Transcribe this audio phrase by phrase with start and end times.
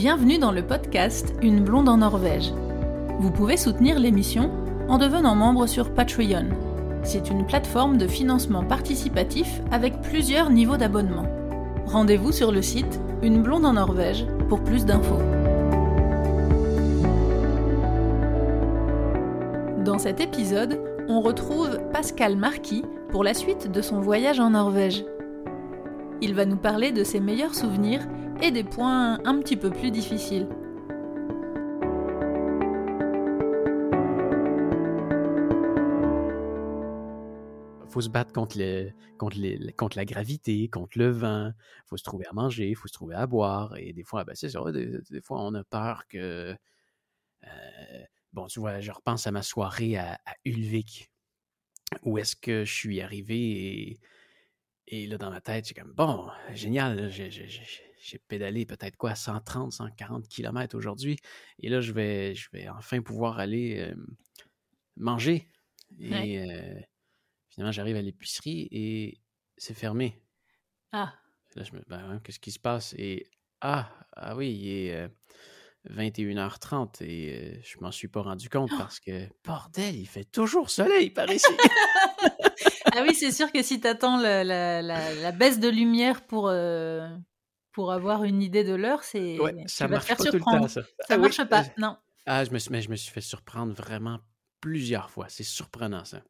[0.00, 2.52] Bienvenue dans le podcast Une blonde en Norvège.
[3.18, 4.48] Vous pouvez soutenir l'émission
[4.86, 6.50] en devenant membre sur Patreon.
[7.02, 11.24] C'est une plateforme de financement participatif avec plusieurs niveaux d'abonnement.
[11.84, 15.18] Rendez-vous sur le site Une blonde en Norvège pour plus d'infos.
[19.84, 25.04] Dans cet épisode, on retrouve Pascal Marquis pour la suite de son voyage en Norvège.
[26.20, 28.06] Il va nous parler de ses meilleurs souvenirs
[28.42, 30.48] et des points un petit peu plus difficiles.
[37.88, 41.52] faut se battre contre, le, contre, les, contre la gravité, contre le vent.
[41.86, 43.76] faut se trouver à manger, faut se trouver à boire.
[43.76, 46.54] Et des fois, ben, c'est ça, des, fois, on a peur que.
[47.44, 51.10] Euh, bon, tu vois, je repense à ma soirée à, Ulvik,
[52.02, 54.00] où est-ce que je suis arrivé et,
[54.86, 57.30] et là, dans ma tête, j'ai comme, bon, génial, j'ai
[58.28, 61.16] pédalé peut-être quoi, 130, 140 km aujourd'hui.
[61.58, 63.94] Et là, je vais, je vais enfin pouvoir aller euh,
[64.96, 65.48] manger.
[65.98, 66.80] Et euh,
[67.50, 69.20] finalement, j'arrive à l'épicerie et
[69.56, 70.22] c'est fermé.
[70.92, 71.14] Ah.
[71.56, 72.94] Là, je me ben, hein, qu'est-ce qui se passe?
[72.98, 75.08] Et ah, ah oui, il est
[75.90, 78.78] 21h30 euh, et je m'en suis pas rendu compte oh!
[78.78, 81.46] parce que, bordel, il fait toujours soleil par ici.
[82.94, 86.50] ah oui, c'est sûr que si tu attends la, la, baisse de lumière pour,
[87.72, 90.68] pour avoir une idée de l'heure, c'est ça marche pas tout le temps.
[90.68, 91.96] Ça, ça ah marche pas, non.
[92.26, 94.20] Ah, je me, suis, mais je me suis fait surprendre vraiment
[94.60, 95.26] plusieurs fois.
[95.28, 96.22] C'est surprenant ça.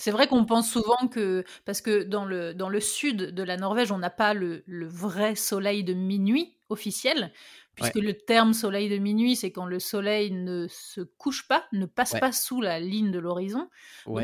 [0.00, 3.58] C'est vrai qu'on pense souvent que, parce que dans le, dans le sud de la
[3.58, 7.32] Norvège, on n'a pas le, le, vrai soleil de minuit officiel,
[7.74, 11.84] puisque le terme soleil de minuit, c'est quand le soleil ne se couche pas, ne
[11.86, 13.68] passe pas sous la ligne de l'horizon.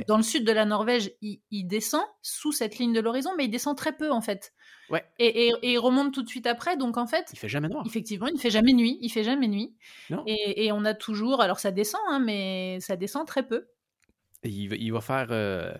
[0.08, 3.50] Dans le sud de la Norvège, il, descend sous cette ligne de l'horizon, mais il
[3.50, 4.54] descend très peu en fait.
[4.88, 5.04] Ouais.
[5.18, 7.28] Et, il remonte tout de suite après, donc en fait.
[7.32, 7.84] Il fait jamais noir.
[7.86, 8.98] Effectivement, il ne fait jamais nuit.
[9.02, 9.76] Il fait jamais nuit.
[10.26, 11.40] Et, on a toujours.
[11.40, 13.66] Alors ça descend, hein, mais ça descend très peu.
[14.48, 15.72] Il, va, faire euh,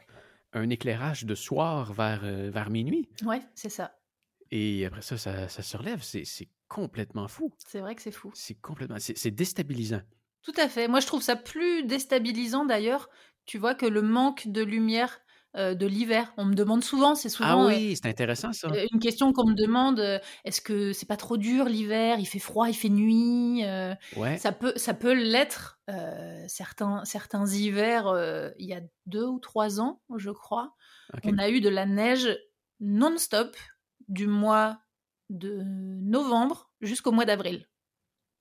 [0.52, 3.08] un éclairage de soir vers, euh, vers minuit.
[3.24, 3.98] Ouais, c'est ça.
[4.50, 6.02] Et après ça, ça, ça se relève.
[6.02, 7.52] C'est complètement fou.
[7.66, 8.30] C'est vrai que c'est fou.
[8.34, 8.96] C'est complètement.
[8.98, 10.02] C'est déstabilisant.
[10.42, 10.86] Tout à fait.
[10.88, 13.08] Moi, je trouve ça plus déstabilisant d'ailleurs.
[13.44, 15.20] Tu vois que le manque de lumière
[15.56, 16.32] euh, de l'hiver.
[16.36, 17.62] On me demande souvent, c'est ah souvent.
[17.62, 18.68] Ah oui, c'est intéressant ça.
[18.68, 22.18] Euh, une question qu'on me demande euh, est-ce que c'est pas trop dur l'hiver?
[22.18, 23.62] Il fait froid, il fait nuit.
[24.16, 24.36] ouais.
[24.38, 25.80] Ça peut, ça peut l'être.
[26.46, 30.74] certains, certains hivers, il y a deux ou trois ans, je crois,
[31.24, 32.28] on a eu de la neige
[32.80, 33.56] non-stop
[34.08, 34.78] du mois
[35.30, 37.66] de novembre jusqu'au mois d'avril.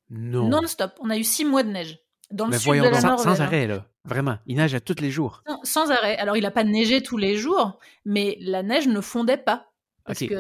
[0.10, 0.50] Non.
[0.50, 0.94] Non-stop.
[1.00, 2.00] On a eu six mois de neige.
[2.32, 3.88] Dans le sud de la sans, sans, arrêt, là.
[4.06, 4.38] Vraiment.
[4.46, 5.44] Il neige à tous les jours.
[5.64, 6.18] sans arrêt.
[6.18, 9.72] Alors, il n'a pas neigé tous les jours, mais la neige ne fondait pas.
[10.06, 10.36] Parce qu'on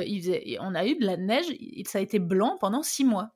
[0.62, 1.46] on a eu de la neige,
[1.86, 3.32] ça a été blanc pendant six mois.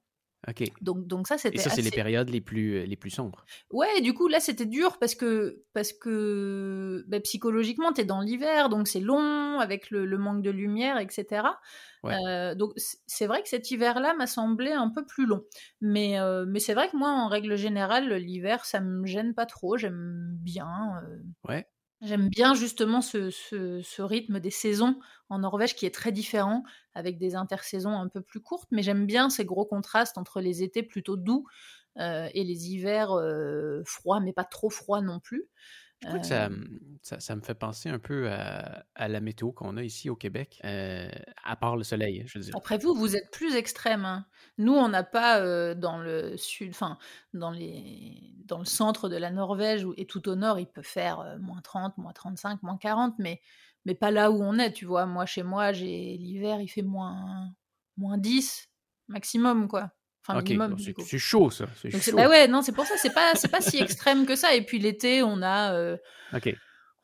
[0.82, 1.58] Donc, donc ça, c'était.
[1.58, 3.46] Et ça, c'est les périodes les plus, euh, les plus sombres.
[3.72, 8.22] Ouais, du coup, là, c'était dur parce que, parce que bah, psychologiquement, tu es dans
[8.22, 11.44] l'hiver, donc c'est long, avec le, manque de lumière, etc.
[12.06, 15.44] Euh, donc, c'est vrai que cet hiver-là m'a semblé un peu plus long.
[15.82, 19.46] Mais, euh, mais c'est vrai que moi, en règle générale, l'hiver, ça me gêne pas
[19.46, 19.78] trop.
[19.78, 21.02] J'aime bien.
[21.48, 21.68] Ouais.
[22.02, 27.36] J'aime bien justement ce, rythme des saisons en Norvège qui est très différent, avec des
[27.36, 31.18] intersaisons un peu plus courtes, mais j'aime bien ces gros contrastes entre les étés plutôt
[31.18, 31.46] doux
[31.98, 35.50] euh, et les hivers euh, froids, mais pas trop froids non plus.
[36.02, 36.56] Je crois que ça, euh,
[37.02, 41.56] ça, me fait penser un peu à, la météo qu'on a ici au Québec, à
[41.58, 42.56] part le soleil, je veux dire.
[42.56, 44.06] Après vous, vous êtes plus extrême.
[44.06, 44.26] Hein.
[44.58, 46.98] Nous, on n'a pas dans le sud, enfin,
[47.34, 51.38] dans, les, dans le centre de la Norvège et tout au nord, il peut faire
[51.42, 53.42] moins 30, moins 35, moins 40, mais,
[53.86, 55.06] mais pas là où on est, tu vois.
[55.06, 57.54] Moi, chez moi, j'ai l'hiver, il fait moins,
[57.98, 58.70] moins 10
[59.10, 59.92] maximum, quoi.
[61.06, 61.66] C'est chaud, ça.
[61.76, 62.96] C'est Bah ouais, non, c'est pour ça.
[62.98, 64.54] C'est pas, c'est pas si extrême que ça.
[64.54, 65.74] Et puis l'été, on a.
[65.74, 65.98] Euh,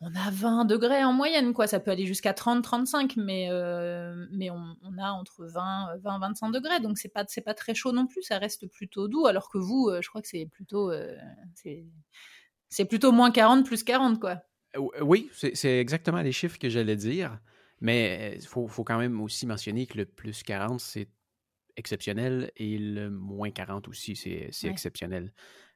[0.02, 1.68] on a 20 degrés en moyenne, quoi.
[1.68, 6.52] Ça peut aller jusqu'à 30, 35, mais, euh, mais on, a entre 20, 20, 25
[6.52, 6.80] degrés.
[6.82, 8.22] Donc c'est pas, c'est pas très chaud non plus.
[8.22, 9.26] Ça reste plutôt doux.
[9.26, 10.92] Alors que vous, euh, je crois que c'est plutôt.
[12.70, 14.42] c'est plutôt moins 40, plus 40, quoi.
[15.02, 17.40] Oui, c'est exactement les chiffres que j'allais dire.
[17.82, 21.10] Mais il faut, faut, quand même aussi mentionner que le plus 40, c'est
[21.78, 25.34] exceptionnel et le moins 40 aussi, c'est exceptionnel.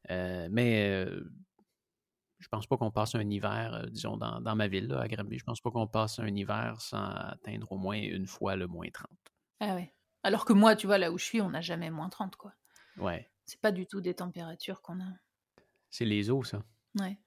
[0.10, 1.24] Euh, mais euh,
[2.40, 5.38] je pense pas qu'on passe un hiver, euh, disons, dans, dans, ma ville, à Granby,
[5.38, 8.90] je pense pas qu'on passe un hiver sans atteindre au moins une fois le moins
[8.92, 9.07] 30.
[9.60, 9.94] Ah ouais.
[10.24, 12.54] Alors que moi, tu vois, là où je suis, on n'a jamais moins 30, quoi.
[12.98, 13.30] Ouais.
[13.45, 15.12] C'est pas du tout des températures qu'on a.
[15.90, 16.63] C'est les eaux, ça.
[17.00, 17.18] Ouais.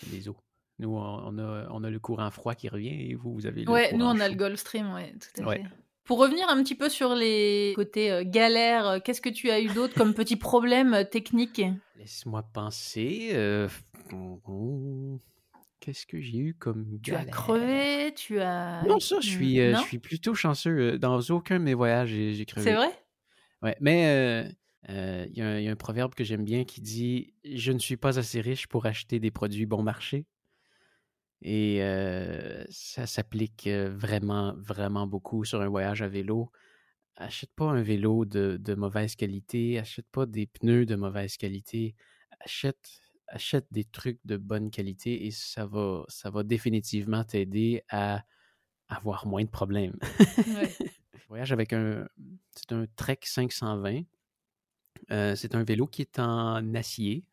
[0.00, 0.36] C'est les eaux.
[0.78, 3.70] Nous, on a, on a le courant froid qui revient et vous, vous avez le
[3.70, 5.64] Ouais, nous, on a le Gulf Stream, ouais, tout à fait.
[6.06, 9.60] Pour revenir un petit peu sur les côtés euh, galères, euh, qu'est-ce que tu as
[9.60, 11.62] eu d'autre comme petits problèmes euh, techniques
[11.96, 13.30] Laisse-moi penser.
[15.80, 18.84] Qu'est-ce que j'ai eu comme Tu as crevé, tu as...
[18.86, 20.98] Non, ça, je suis, je suis plutôt chanceux.
[20.98, 22.70] Dans aucun de mes voyages, j'ai crevé.
[22.70, 22.90] C'est vrai?
[23.62, 24.48] Ouais, mais
[24.88, 28.40] il y, a un proverbe que j'aime bien qui dit «Je ne suis pas assez
[28.40, 30.24] riche pour acheter des produits bon marché».
[31.42, 31.80] Et
[32.70, 36.50] ça s'applique vraiment, vraiment beaucoup sur un voyage à vélo.
[37.16, 41.94] Achète pas un vélo de, mauvaise qualité, achète pas des pneus de mauvaise qualité,
[42.40, 48.22] achète, achète des trucs de bonne qualité et ça va, ça va définitivement t'aider à
[48.88, 49.98] avoir moins de problèmes.
[51.28, 52.06] voyage avec un,
[52.54, 54.02] c'est un Trek 520.
[55.08, 57.24] c'est un vélo qui est en acier,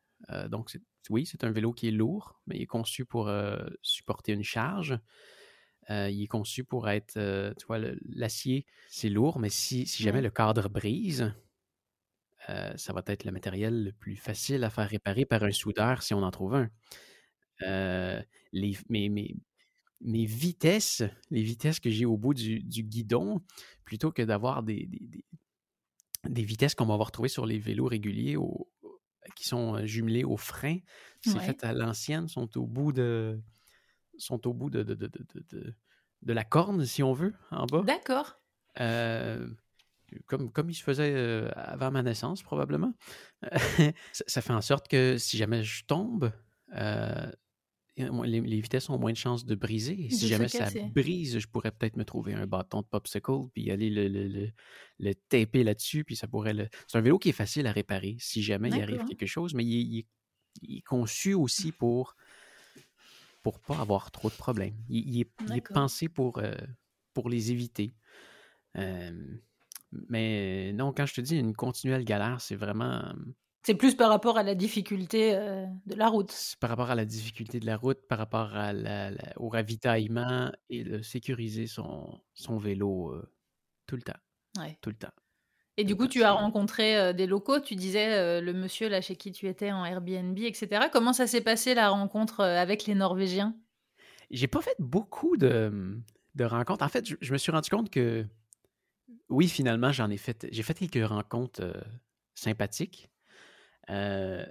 [0.50, 3.58] donc c'est oui, c'est un vélo qui est lourd, mais il est conçu pour euh,
[3.82, 4.98] supporter une charge.
[5.90, 10.22] Euh, il est conçu pour être, euh, tu vois, l'acier, c'est lourd, mais si, jamais
[10.22, 11.34] le cadre brise,
[12.76, 16.14] ça va être le matériel le plus facile à faire réparer par un soudeur si
[16.14, 16.70] on en trouve un.
[18.52, 23.42] les, mes, mes, vitesses, les vitesses que j'ai au bout du, guidon,
[23.86, 24.90] plutôt que d'avoir des,
[26.26, 28.68] des, vitesses qu'on va retrouver sur les vélos réguliers au,
[29.36, 30.78] qui sont jumelés au frein.
[31.22, 33.40] C'est fait à l'ancienne, sont au bout de
[34.18, 35.10] sont au bout de, de, de,
[36.22, 37.82] de, la corne, si on veut, en bas.
[37.82, 38.40] D'accord.
[38.76, 42.94] comme, comme il se faisait avant ma naissance, probablement.
[44.12, 46.32] ça, fait en sorte que si jamais je tombe,
[47.96, 50.10] les, vitesses ont moins de chances de briser.
[50.10, 53.90] si jamais ça brise, je pourrais peut-être me trouver un bâton de popsicle puis aller
[53.90, 54.50] le, le,
[55.00, 56.04] le, taper là-dessus.
[56.04, 56.70] Puis ça pourrait le...
[56.88, 59.64] C'est un vélo qui est facile à réparer si jamais il arrive quelque chose, mais
[59.64, 62.16] il, est, conçu aussi pour
[63.42, 64.78] pour pas avoir trop de problèmes.
[64.88, 65.30] Il, est,
[65.74, 66.56] pensé pour, euh,
[67.14, 67.94] pour les éviter.
[70.10, 73.14] mais non, quand je te dis une continuelle galère, c'est vraiment
[73.64, 76.34] c'est plus par rapport à la difficulté euh, de la route.
[76.60, 78.74] Par rapport à la difficulté de la route, par rapport à
[79.38, 83.32] au ravitaillement et de sécuriser son, son vélo euh,
[83.88, 84.20] tout le temps.
[84.60, 84.78] Ouais.
[84.82, 85.14] Tout le temps.
[85.78, 89.16] Et du coup, tu as rencontré euh, des locaux, tu disais le monsieur là chez
[89.16, 90.88] qui tu étais en Airbnb, etc.
[90.92, 93.56] Comment ça s'est passé la rencontre avec les Norvégiens?
[94.30, 96.02] J'ai pas fait beaucoup de,
[96.36, 96.84] de rencontres.
[96.84, 98.26] En fait, je, je, me suis rendu compte que
[99.30, 100.48] oui, finalement, j'en ai fait.
[100.52, 101.64] J'ai fait quelques rencontres
[102.36, 103.10] sympathiques.
[103.90, 104.46] Euh,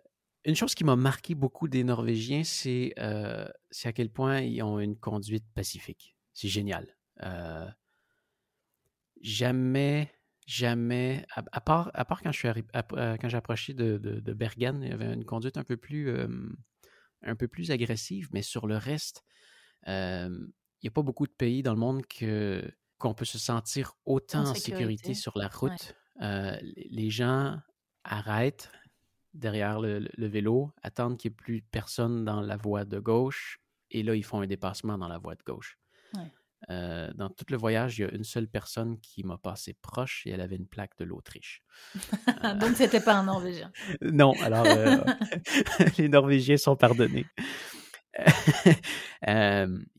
[0.44, 4.80] une chose qui m'a marqué beaucoup des Norvégiens, euh, c'est à quel point ils ont
[4.80, 6.16] une conduite pacifique.
[6.32, 6.96] C'est génial.
[7.22, 7.68] Euh,
[9.20, 10.12] jamais,
[10.46, 14.88] jamais, à, part, à part quand je suis quand j'ai approché de, de, Bergen, il
[14.88, 16.10] y avait une conduite un peu plus,
[17.22, 19.22] un peu plus agressive, mais sur le reste,
[19.86, 20.52] il
[20.82, 22.68] n'y a pas beaucoup de pays dans le monde que
[22.98, 25.94] qu'on peut se sentir autant en sécurité, sur la route.
[26.20, 27.60] les gens
[28.04, 28.70] arrêtent,
[29.34, 34.02] derrière le, vélo, attendre qu'il n'y ait plus personne dans la voie de gauche, et
[34.02, 35.78] là, ils font un dépassement dans la voie de gauche.
[36.70, 40.24] Euh, dans tout le voyage, il y a une seule personne qui m'a passé proche
[40.26, 41.62] et elle avait une plaque de l'Autriche.
[42.44, 43.70] Euh, Donc, c'était pas un Norvégien.
[44.00, 44.98] non, alors euh,
[45.98, 47.26] les Norvégiens sont pardonnés.
[48.18, 48.76] il,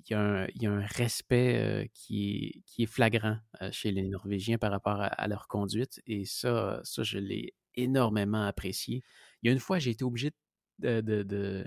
[0.09, 3.37] y a un, respect qui, est, flagrant
[3.71, 9.03] chez les Norvégiens par rapport à, leur conduite et ça, ça je l'ai énormément apprécié.
[9.41, 10.31] Il y a une fois, j'ai été obligé
[10.79, 11.65] de, de,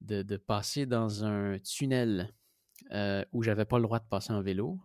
[0.00, 2.34] de, passer dans un tunnel
[2.92, 4.78] euh, où j'avais pas le droit de passer en vélo.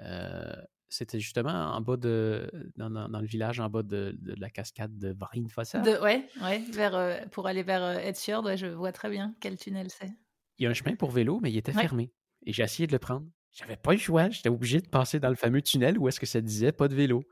[0.00, 0.54] Euh,
[0.88, 4.96] c'était justement en bas de dans, dans, le village en bas de, de la cascade
[4.98, 5.82] de Varinfossa.
[5.82, 9.88] Ouais, ouais, vers euh, pour aller vers Edsfjord, ouais, je vois très bien quel tunnel
[9.90, 10.12] c'est.
[10.58, 12.12] Il y a un chemin pour vélo, mais il était fermé.
[12.46, 13.26] Et j'ai essayé de le prendre.
[13.52, 16.26] J'avais pas le choix, j'étais obligé de passer dans le fameux tunnel où est-ce que
[16.26, 17.24] ça disait pas de vélo.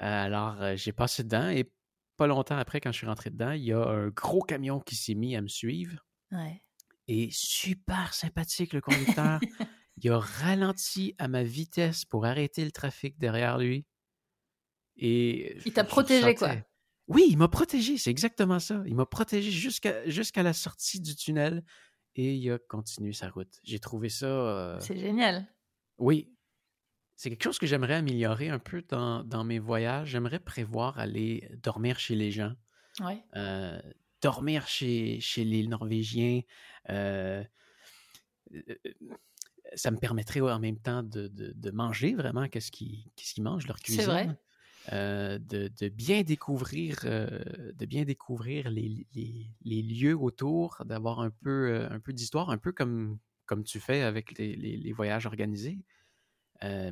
[0.00, 1.70] Alors j'ai passé dedans et
[2.16, 4.94] pas longtemps après, quand je suis rentré dedans, il y a un gros camion qui
[4.96, 6.04] s'est mis à me suivre.
[7.06, 9.40] Et super sympathique, le conducteur.
[10.02, 13.86] il a ralenti à ma vitesse pour arrêter le trafic derrière lui.
[14.96, 16.56] Et il t'a protégé, quoi.
[17.06, 18.82] Oui, il m'a protégé, c'est exactement ça.
[18.86, 21.62] Il m'a protégé jusqu'à jusqu'à la sortie du tunnel
[22.14, 23.52] et il a continué sa route.
[23.62, 24.26] J'ai trouvé ça.
[24.26, 25.46] Euh, c'est génial.
[25.98, 26.33] Oui,
[27.16, 30.08] c'est quelque chose que j'aimerais améliorer un peu dans, mes voyages.
[30.08, 32.54] J'aimerais prévoir aller dormir chez les gens.
[33.36, 33.80] Euh,
[34.20, 36.40] dormir chez, chez les Norvégiens.
[36.90, 37.44] Euh,
[38.52, 38.74] euh,
[39.74, 44.02] ça me permettrait en même temps de, manger vraiment qu'est-ce qu'ils mangent, leur cuisine.
[44.02, 45.38] C'est vrai.
[45.38, 49.06] de, bien découvrir, de bien découvrir les,
[49.64, 54.36] lieux autour, d'avoir un peu, un peu d'histoire, un peu comme, comme tu fais avec
[54.36, 55.78] les, les voyages organisés.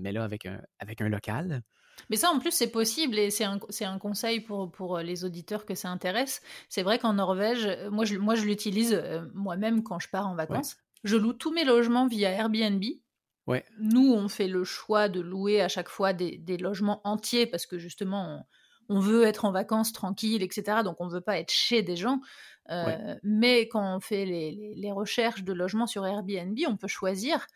[0.00, 1.62] Mais là, avec un, avec un local.
[2.10, 5.66] Mais ça, en plus, c'est possible et c'est un, un, conseil pour, pour les auditeurs
[5.66, 6.40] que ça intéresse.
[6.68, 9.02] C'est vrai qu'en Norvège, moi, je, moi, je l'utilise
[9.34, 10.76] moi-même quand je pars en vacances.
[11.04, 12.82] Je loue tous mes logements via Airbnb.
[13.46, 13.64] Ouais.
[13.80, 17.66] Nous, on fait le choix de louer à chaque fois des, des logements entiers parce
[17.66, 18.46] que justement,
[18.88, 20.78] on, veut être en vacances tranquille, etc.
[20.84, 22.20] Donc, on ne veut pas être chez des gens.
[22.70, 27.48] Euh, mais quand on fait les, les, recherches de logements sur Airbnb, on peut choisir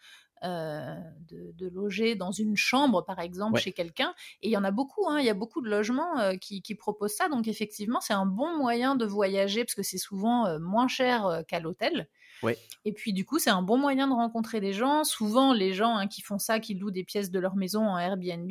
[0.44, 0.94] euh,
[1.28, 4.14] de, loger dans une chambre, par exemple, chez quelqu'un.
[4.42, 6.62] Et il y en a beaucoup, hein, il y a beaucoup de logements euh, qui,
[6.74, 7.28] proposent ça.
[7.28, 11.42] Donc effectivement, c'est un bon moyen de voyager parce que c'est souvent euh, moins cher
[11.48, 12.08] qu'à l'hôtel.
[12.84, 15.04] Et puis du coup, c'est un bon moyen de rencontrer des gens.
[15.04, 17.98] Souvent, les gens hein, qui font ça, qui louent des pièces de leur maison en
[17.98, 18.50] Airbnb,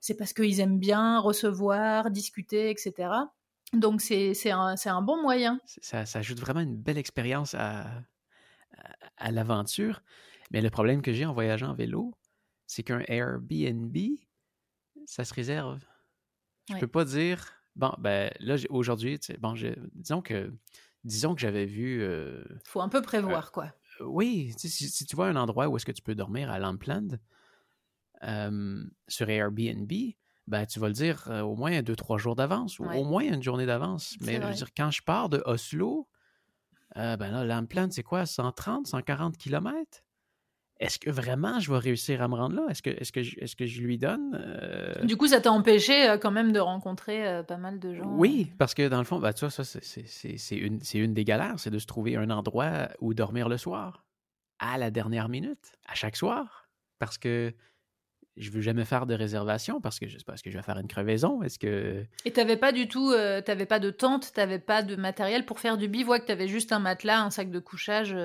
[0.00, 3.10] c'est parce qu'ils aiment bien recevoir, discuter, etc.
[3.72, 5.60] Donc c'est un, un, bon moyen.
[5.66, 7.86] Ça, ça, ajoute vraiment une belle expérience à,
[9.16, 10.02] à l'aventure.
[10.52, 12.14] Mais le problème que j'ai en voyageant en vélo,
[12.66, 13.96] c'est qu'un Airbnb,
[15.06, 15.84] ça se réserve.
[16.68, 19.54] Je ne peux pas dire, bon, ben là, aujourd'hui, bon,
[19.94, 20.52] disons que,
[21.04, 21.96] disons que j'avais vu.
[21.96, 23.72] Il euh, faut un peu prévoir, quoi.
[24.00, 27.18] Euh, oui, si, tu vois un endroit où est-ce que tu peux dormir à Lampland,
[28.22, 29.92] euh, sur Airbnb,
[30.46, 33.42] ben, tu vas le dire au moins deux, trois jours d'avance ou au moins une
[33.42, 34.16] journée d'avance.
[34.20, 36.08] Mais je veux dire, quand je pars de Oslo,
[36.94, 40.02] ben là, Lampland, c'est quoi, 130, 140 kilomètres?
[40.82, 42.66] Est-ce que vraiment je vais réussir à me rendre là?
[42.68, 44.34] Est-ce que, est-ce que, je, est-ce que je lui donne?
[44.34, 45.04] Euh?
[45.04, 48.10] Du coup, ça t'a empêché euh, quand même de rencontrer euh, pas mal de gens.
[48.16, 51.54] Oui, parce que dans le fond, bah, tu vois, ça, c'est, une, une des galères,
[51.58, 54.04] c'est de se trouver un endroit où dormir le soir,
[54.58, 56.68] à la dernière minute, à chaque soir.
[56.98, 57.54] Parce que
[58.36, 60.62] je veux jamais faire de réservation parce que je sais pas, est-ce que je vais
[60.62, 61.42] faire une crevaison?
[61.42, 62.04] Est-ce que.
[62.24, 63.12] Et t'avais pas du tout,
[63.44, 66.78] t'avais pas de tente, t'avais pas de matériel pour faire du bivouac, t'avais juste un
[66.80, 68.16] matelas, un sac de couchage.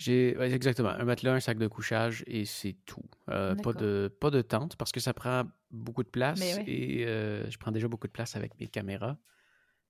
[0.00, 3.04] J'ai exactement un matelas, un sac de couchage et c'est tout.
[3.28, 7.48] Euh, pas de pas de tente parce que ça prend beaucoup de place et euh,
[7.50, 9.18] je prends déjà beaucoup de place avec mes caméras,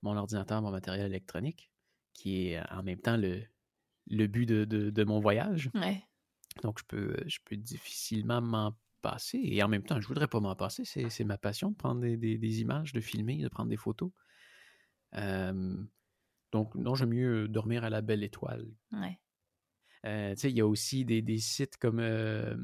[0.03, 1.71] mon ordinateur, mon matériel électronique,
[2.13, 3.41] qui est en même temps le,
[4.09, 5.71] le but de, de, mon voyage.
[6.65, 10.41] Donc je peux je peux difficilement m'en passer et en même temps je voudrais pas
[10.41, 10.85] m'en passer.
[10.85, 14.11] C'est ma passion de prendre des, des, images, de filmer, de prendre des photos.
[15.15, 15.77] Euh,
[16.51, 18.67] donc non, j'aime mieux dormir à la belle étoile.
[18.91, 19.21] Ouais.
[20.07, 22.55] Euh, il y a aussi des, des sites comme euh,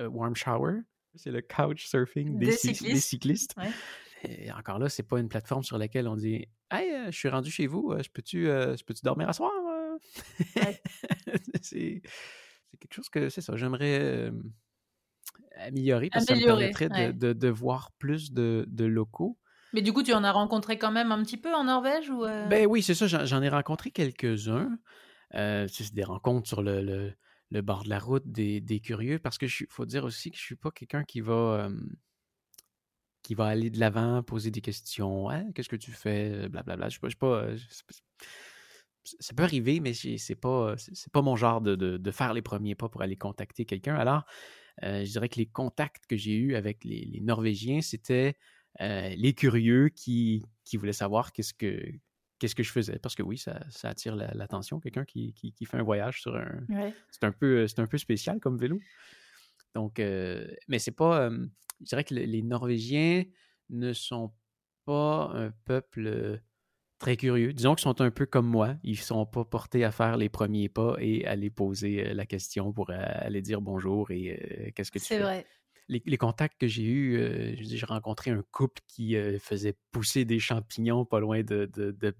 [0.00, 0.80] euh, Warm Shower,
[1.14, 3.54] c'est le couch surfing des, cyclistes.
[4.24, 7.50] Et encore là, c'est pas une plateforme sur laquelle on dit Hey, je suis rendu
[7.50, 8.46] chez vous, je peux-tu
[8.86, 9.52] peux dormir à soir?
[11.62, 12.02] c'est
[12.80, 14.32] quelque chose que c'est ça, j'aimerais
[15.56, 19.38] améliorer parce que ça me permettrait de, de, voir plus de, de locaux.
[19.72, 22.22] Mais du coup, tu en as rencontré quand même un petit peu en Norvège ou
[22.22, 23.06] Ben oui, c'est ça.
[23.06, 24.78] J'en ai rencontré quelques-uns.
[25.34, 27.14] Euh, c'est des rencontres sur le,
[27.50, 30.42] le, bord de la route, des, des curieux, parce que faut dire aussi que je
[30.42, 31.70] suis pas quelqu'un qui va
[33.22, 35.30] qui va aller de l'avant, poser des questions.
[35.30, 36.48] Hein, qu'est-ce que tu fais?
[36.48, 36.88] Blablabla.
[36.88, 37.44] Je pas.
[37.44, 37.58] Euh,
[39.04, 42.74] ça peut arriver, mais c'est pas c'est pas mon genre de, de, faire les premiers
[42.74, 43.96] pas pour aller contacter quelqu'un.
[43.96, 44.24] Alors,
[44.84, 48.36] euh, je dirais que les contacts que j'ai eus avec les, Norvégiens, c'était
[48.80, 51.82] les curieux qui, qui voulaient savoir qu'est-ce que
[52.42, 52.98] qu'est-ce que je faisais?
[52.98, 54.80] Parce que oui, ça, attire l'attention.
[54.80, 55.32] Quelqu'un qui,
[55.64, 56.66] fait un voyage sur un.
[57.08, 58.80] C'est un, peu, un peu spécial comme vélo.
[59.76, 61.28] Donc, euh, mais c'est pas.
[61.28, 61.46] Euh,
[61.80, 63.24] je dirais que les Norvégiens
[63.70, 64.32] ne sont
[64.84, 66.36] pas un peuple euh,
[66.98, 67.52] très curieux.
[67.52, 68.74] Disons qu'ils sont un peu comme moi.
[68.82, 72.26] Ils ne sont pas portés à faire les premiers pas et à aller poser la
[72.26, 75.14] question pour aller dire bonjour et qu'est-ce que tu fais?
[75.14, 75.46] C'est vrai
[75.88, 80.38] les, contacts que j'ai eus, euh, j'ai rencontré un couple qui euh, faisait pousser des
[80.38, 81.70] champignons pas loin de,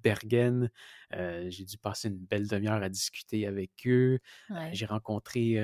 [0.03, 0.71] Bergen.
[1.15, 4.19] Euh, j'ai dû passer une belle demi-heure à discuter avec eux.
[4.73, 5.63] j'ai rencontré,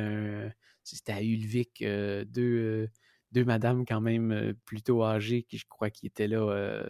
[0.84, 2.88] c'était à Ulvik, deux,
[3.32, 6.84] deux madames quand même plutôt âgées qui, je crois, qui étaient là.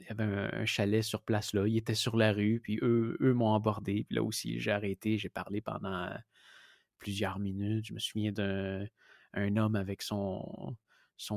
[0.00, 1.66] il y avait un, chalet sur place là.
[1.66, 4.04] Ils étaient sur la rue, puis eux, eux m'ont abordé.
[4.08, 6.10] Puis là aussi, j'ai arrêté, j'ai parlé pendant
[6.98, 7.86] plusieurs minutes.
[7.86, 8.86] Je me souviens d'un
[9.36, 10.76] un homme avec son,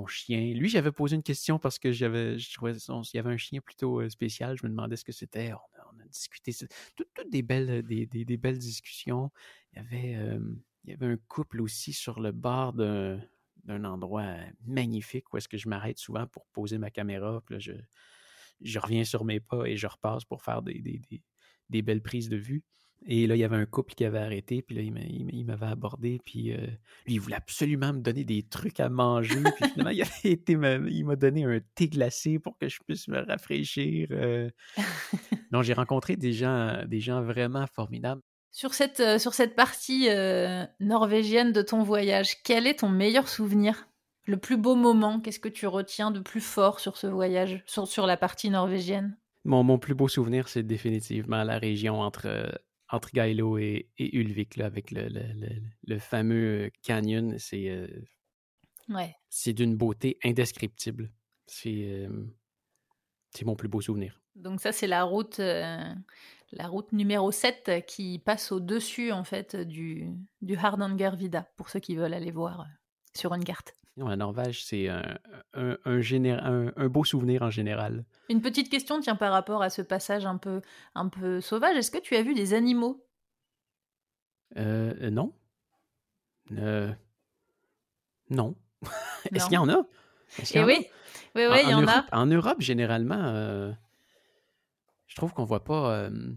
[0.08, 0.54] chien.
[0.54, 3.62] Lui, j'avais posé une question parce que j'avais, je trouvais il y avait un chien
[3.62, 4.58] plutôt euh, spécial.
[4.58, 5.54] Je me demandais ce que c'était.
[5.54, 6.54] On, a discuté,
[6.96, 9.32] toutes, des belles, discussions.
[9.74, 10.40] Il y avait, euh,
[10.84, 13.20] il y avait un couple aussi sur le bord d'un,
[13.68, 17.42] endroit magnifique où est-ce que je m'arrête souvent pour poser ma caméra.
[17.46, 17.74] Puis je,
[18.62, 22.64] je reviens sur mes pas et je repasse pour faire des belles prises de vue.
[23.06, 26.20] Et là, il y avait un couple qui avait arrêté, puis là, il m'avait abordé,
[26.26, 26.58] puis euh,
[27.06, 29.90] lui, il voulait absolument me donner des trucs à manger, puis finalement,
[30.24, 34.08] il, été, il m'a donné un thé glacé pour que je puisse me rafraîchir.
[34.12, 34.50] Euh.
[35.52, 38.22] Non, j'ai rencontré des gens, des gens vraiment formidables.
[38.52, 43.28] Sur cette, euh, sur cette partie euh, norvégienne de ton voyage, quel est ton meilleur
[43.28, 43.88] souvenir?
[44.26, 47.88] Le plus beau moment Qu'est-ce que tu retiens de plus fort sur ce voyage, sur,
[47.88, 49.18] sur la partie norvégienne?
[49.44, 52.60] Mon, mon plus beau souvenir, c'est définitivement la région entre,
[52.90, 55.50] entre Geilo et, et Ulvik, là, avec le, le, le,
[55.88, 57.38] le fameux canyon.
[57.38, 57.88] C'est euh,
[58.90, 59.16] Ouais.
[59.30, 61.12] c'est d'une beauté indescriptible.
[61.46, 62.26] C'est euh,
[63.32, 64.20] c'est mon plus beau souvenir.
[64.36, 65.94] Donc ça, c'est la route, euh,
[66.52, 70.08] la route numéro 7 qui passe au-dessus, en fait, du,
[70.42, 72.66] du Hardangervidda, pour ceux qui veulent aller voir
[73.16, 73.76] sur une carte.
[74.08, 75.04] La Norvège, c'est un,
[75.54, 78.06] un, beau souvenir en général.
[78.30, 80.62] Une petite question, tiens, par rapport à ce passage un peu,
[80.96, 81.76] un peu sauvage.
[81.76, 83.06] Est-ce que tu as vu des animaux?
[84.58, 85.34] Euh, euh, non.
[86.58, 86.92] Euh,
[88.30, 88.56] non.
[89.34, 89.86] Est-ce qu'il y en a?
[90.40, 90.66] Y Eh en a?
[90.68, 90.88] oui,
[91.36, 92.18] oui, il y en Europe, a.
[92.18, 93.72] En Europe, généralement, euh,
[95.08, 96.34] je trouve qu'on voit pas, euh,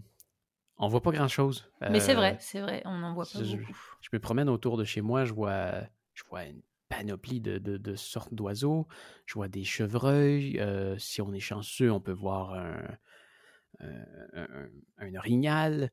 [0.77, 1.69] on voit pas grand-chose.
[1.89, 3.77] Mais c'est Euh, vrai, c'est vrai, on n'en voit pas je- beaucoup.
[4.01, 5.71] Je me promène autour de chez moi, je vois,
[6.13, 6.61] je vois une
[6.95, 8.87] panoplie de, de- de sortes d'oiseaux.
[9.25, 10.59] Je vois des chevreuils.
[10.59, 12.97] euh, si on est chanceux, on peut voir un,
[13.79, 14.69] un, un-
[14.99, 15.91] un orignal.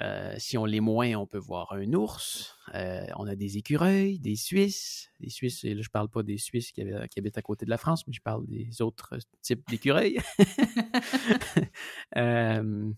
[0.00, 2.56] Euh, si on l'est moins, on peut voir un ours.
[2.74, 5.10] Euh, on a des écureuils, des Suisses.
[5.20, 7.76] Des Suisses, et là, je parle pas des Suisses qui, habitent à côté de la
[7.76, 10.18] France, mais je parle des autres types d'écureuils.
[12.16, 12.92] Euh,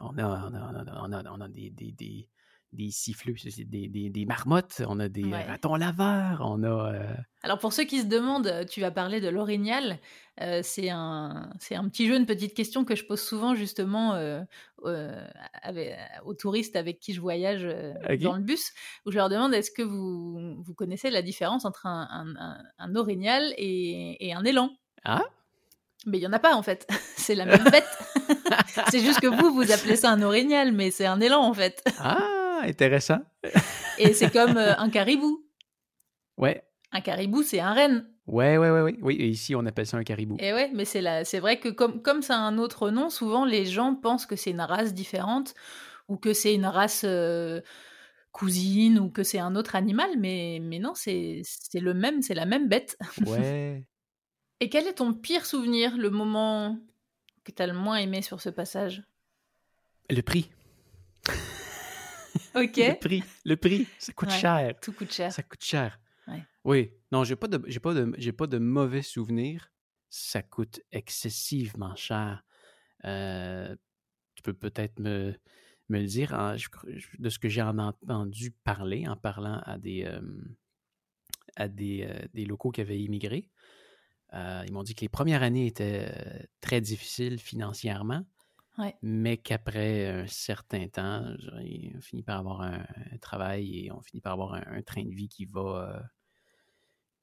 [0.00, 2.28] on, a, on, a, on, a, on a- on a des, des, des,
[2.76, 3.34] des siffleux,
[3.66, 5.42] des, des, des marmottes, on a des Ouais.
[5.44, 6.92] ratons laveurs, on a...
[6.94, 9.98] euh, Alors pour ceux qui se demandent, euh, tu vas parler de l'orignal.
[10.42, 14.14] euh, c'est un, c'est un petit jeu, une petite question que je pose souvent justement
[14.14, 14.42] euh,
[15.62, 17.66] avec- aux touristes avec qui je voyage
[18.20, 18.72] dans le bus,
[19.06, 22.62] où je leur demande est-ce que vous, vous connaissez la différence entre un, un- un-
[22.78, 24.70] un orignal et, et un élan?
[25.04, 25.22] Ah?
[26.08, 27.88] Mais il y en a pas en fait, c'est la même bête.
[28.90, 31.82] c'est juste que vous, vous appelez ça un orignal, mais c'est un élan en fait.
[31.98, 32.18] Ah,
[32.66, 33.18] intéressant.
[33.98, 35.44] Et c'est comme euh, un caribou.
[36.36, 38.10] Ouais, Un caribou, c'est un renne.
[38.26, 38.96] ouais, ouais, ouais, ouais.
[39.00, 40.36] Oui, et ici, on appelle ça un caribou.
[40.38, 41.24] Et ouais, mais c'est la...
[41.24, 44.36] c'est vrai que comme, comme ça a un autre nom, souvent les gens pensent que
[44.36, 45.54] c'est une race différente
[46.08, 47.62] ou que c'est une race euh,
[48.32, 52.34] cousine ou que c'est un autre animal, mais, mais non, c'est c'est le même, c'est
[52.34, 52.98] la même bête.
[53.26, 53.86] Ouais.
[54.60, 56.78] Et quel est ton pire souvenir, le moment
[57.44, 59.02] que tu as le moins aimé sur ce passage?
[60.10, 60.50] Le prix.
[62.56, 63.22] Ok, Le prix.
[63.44, 63.86] Le prix.
[63.98, 64.38] Ça coûte Ouais.
[64.38, 64.80] cher.
[64.80, 65.30] tout coûte cher.
[65.32, 66.00] Ça coûte cher.
[66.26, 66.42] Ouais.
[66.64, 66.92] Oui.
[67.12, 69.70] Non, j'ai pas de, j'ai pas de, j'ai pas de mauvais souvenirs.
[70.08, 72.42] Ça coûte excessivement cher.
[73.04, 73.76] Euh,
[74.34, 75.34] tu peux peut-être me,
[75.90, 76.68] me le dire hein, je-
[77.18, 80.20] de ce que j'ai en entendu parler en parlant à des, euh,
[81.56, 83.50] à des, euh, des locaux qui avaient immigré.
[84.32, 88.22] Ils m'ont dit que les premières années étaient très difficiles financièrement,
[88.78, 88.94] Ouais.
[89.00, 91.24] mais qu'après un certain temps,
[91.94, 95.04] on finit par avoir un, un travail et on finit par avoir un, un train
[95.04, 96.02] de vie qui va, euh,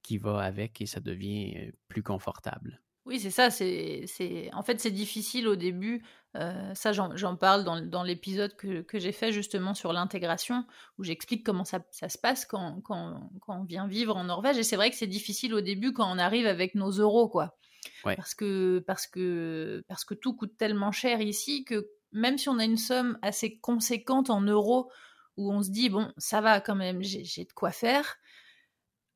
[0.01, 2.81] qui va avec et ça devient euh, plus confortable.
[3.05, 3.51] Oui, c'est ça.
[3.51, 4.49] C'est, c'est...
[4.53, 6.03] En fait, c'est difficile au début.
[6.35, 10.65] euh, ça, j'en, j'en parle dans, dans l'épisode que, que j'ai fait justement sur l'intégration,
[10.97, 14.57] où j'explique comment ça, ça se passe quand, quand, quand on vient vivre en Norvège.
[14.57, 17.57] Et c'est vrai que c'est difficile au début quand on arrive avec nos euros, quoi.
[18.05, 18.15] Ouais.
[18.15, 22.59] Parce, que, parce, que, parce que tout coûte tellement cher ici que même si on
[22.59, 24.91] a une somme assez conséquente en euros,
[25.35, 28.17] où on se dit, bon, ça va quand même, j'ai, de quoi faire,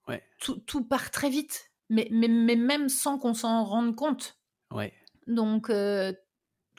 [0.08, 0.24] Ouais.
[0.40, 1.72] tout, tout part très vite.
[1.90, 4.38] Mais, mais, mais même sans qu'on s'en rende compte.
[4.72, 4.94] Ouais.
[5.28, 6.12] Donc, euh,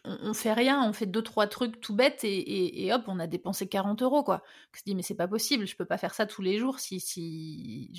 [0.08, 3.02] on, on fait rien, on fait deux, trois trucs tout bêtes et, et- et hop,
[3.06, 4.42] on a dépensé 40 euros, quoi.
[4.74, 6.78] On se dit, mais c'est pas possible, je peux pas faire ça tous les jours
[6.80, 7.90] si, si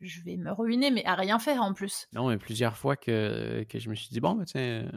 [0.00, 2.06] je, vais me ruiner, mais à rien faire en plus.
[2.12, 4.88] Non, mais plusieurs fois que, que je me suis dit, bon, ben, tiens,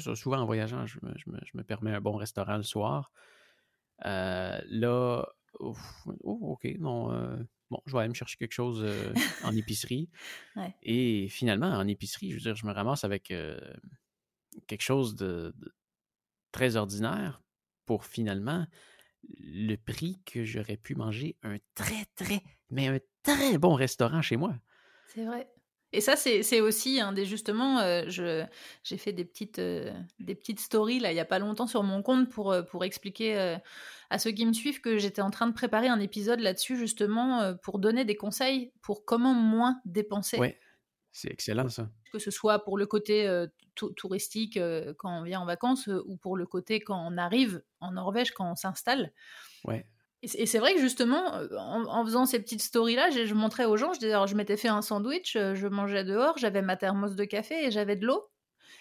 [0.00, 2.62] euh, souvent en voyageant, je me, je me- je me permets un bon restaurant le
[2.62, 3.12] soir.
[4.06, 5.24] Euh, là,
[5.60, 7.36] ouf, oh, ok, non, euh,
[7.70, 9.12] bon, je vais aller me chercher quelque chose euh,
[9.44, 10.08] en épicerie.
[10.56, 10.74] Ouais.
[10.82, 13.58] Et finalement, en épicerie, je veux dire, je me ramasse avec euh,
[14.66, 15.72] quelque chose de, de
[16.54, 17.42] très ordinaire
[17.86, 18.66] pour finalement
[19.38, 24.38] le prix que j'aurais pu manger un très, très, mais un très bon restaurant chez
[24.38, 24.56] moi.
[25.06, 25.50] C'est vrai.
[25.92, 28.44] Et ça, c'est aussi un des justement, euh, je-
[28.82, 31.84] j'ai fait des petites, euh, des petites stories là il y a pas longtemps sur
[31.84, 33.56] mon compte pour, euh, pour expliquer euh,
[34.10, 37.54] à ceux qui me suivent que j'étais en train de préparer un épisode là-dessus justement
[37.62, 40.42] pour donner des conseils pour comment moins dépenser.
[40.42, 40.58] Ouais,
[41.12, 41.90] c'est excellent ça.
[42.18, 45.88] Que ce soit pour le côté euh, tou- touristique euh, quand on vient en vacances
[45.88, 49.12] euh, ou pour le côté quand on arrive en Norvège, quand on s'installe.
[49.64, 49.86] Ouais.
[50.22, 51.22] Et c'est- vrai que justement,
[51.58, 54.34] en, en faisant ces petites stories-là, je, je montrais aux gens, je, disais, alors, je
[54.36, 58.06] m'étais fait un sandwich, je mangeais dehors, j'avais ma thermos de café et j'avais de
[58.06, 58.24] l'eau.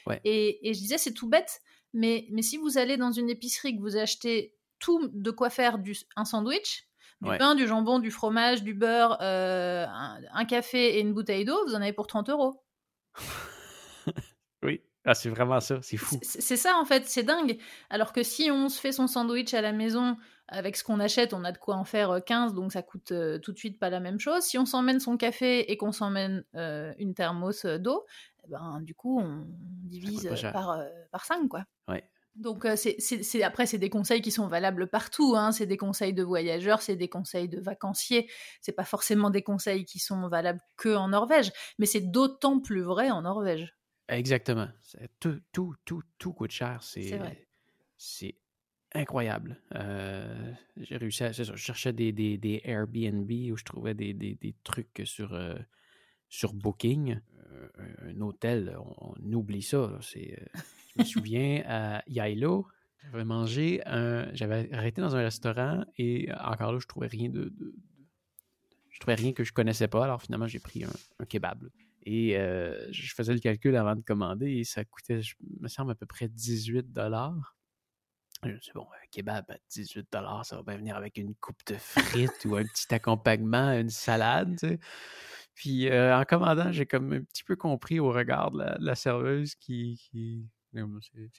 [0.07, 0.21] Ouais.
[0.23, 1.59] Et, et je disais, c'est tout bête,
[1.93, 5.79] mais, mais si vous allez dans une épicerie, que vous achetez tout de quoi faire
[5.79, 6.87] du, un sandwich,
[7.21, 7.37] du Ouais.
[7.37, 11.57] pain, du jambon, du fromage, du beurre, euh, un, un café et une bouteille d'eau,
[11.67, 12.62] vous en avez pour 30 euros.
[14.63, 14.81] Oui.
[15.05, 15.79] Ah, c'est vraiment ça.
[15.81, 16.17] C'est fou.
[16.21, 17.57] C'est ça en fait, c'est dingue.
[17.89, 20.15] Alors que si on se fait son sandwich à la maison
[20.47, 23.11] avec ce qu'on achète, on a de quoi en faire euh, 15, donc ça coûte
[23.11, 24.43] euh, tout de suite pas la même chose.
[24.43, 28.05] Si on s'emmène son café et qu'on s'emmène euh, une thermos euh, d'eau,
[28.45, 31.65] eh ben, du coup on divise euh, par, euh, par 5 quoi.
[31.89, 32.09] Ouais.
[32.35, 35.35] Donc euh, c'est- c'est c'est- après c'est des conseils qui sont valables partout.
[35.35, 35.51] Hein.
[35.51, 38.29] C'est des conseils de voyageurs, c'est des conseils de vacanciers.
[38.61, 42.81] C'est pas forcément des conseils qui sont valables que en Norvège, mais c'est d'autant plus
[42.81, 43.75] vrai en Norvège.
[44.09, 44.67] Exactement.
[45.19, 46.83] Tout, tout, tout, tout coûte cher.
[46.83, 47.47] C'est C'est vrai.
[47.97, 48.35] c'est
[48.93, 49.61] incroyable.
[49.75, 51.33] Euh, j'ai réussi à.
[51.33, 55.01] c'est ça, je cherchais des, des, des Airbnb où je trouvais des, des, des trucs
[55.05, 55.55] sur, euh,
[56.29, 57.19] sur Booking.
[58.01, 59.97] Un, hôtel, on, oublie ça.
[60.01, 60.59] C'est, euh,
[60.95, 62.67] je me souviens à Yailo,
[63.03, 63.81] j'avais mangé.
[64.33, 67.53] J'avais arrêté dans un restaurant et euh, encore là, je trouvais rien de.
[68.89, 70.03] je trouvais rien que je connaissais pas.
[70.03, 71.69] Alors finalement, j'ai pris un, kebab.
[72.05, 75.91] Et euh, je faisais le calcul avant de commander et ça coûtait, je me semble,
[75.91, 77.55] à peu près 18 dollars.
[78.43, 81.17] Je me suis dit, bon, un kebab à 18 dollars, ça va bien venir avec
[81.17, 84.79] une coupe de frites ou un petit accompagnement, une salade, tu sais.
[85.55, 89.55] Puis euh, en commandant, j'ai comme un petit peu compris au regard de la, serveuse
[89.55, 90.49] qui.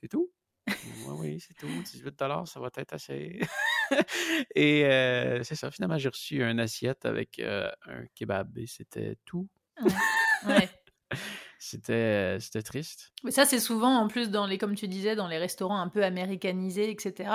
[0.00, 0.30] c'est tout?
[0.66, 1.66] Oui, oui, c'est tout.
[1.66, 3.40] 18 dollars, ça va être assez.
[4.54, 9.16] et euh, c'est ça, finalement, j'ai reçu une assiette avec euh, un kebab et c'était
[9.24, 9.48] tout.
[10.46, 10.68] Ouais.
[11.64, 13.12] C'était c'était triste.
[13.24, 15.88] Mais ça, c'est souvent, en plus, dans les, comme tu disais, dans les restaurants un
[15.88, 17.30] peu américanisés, etc.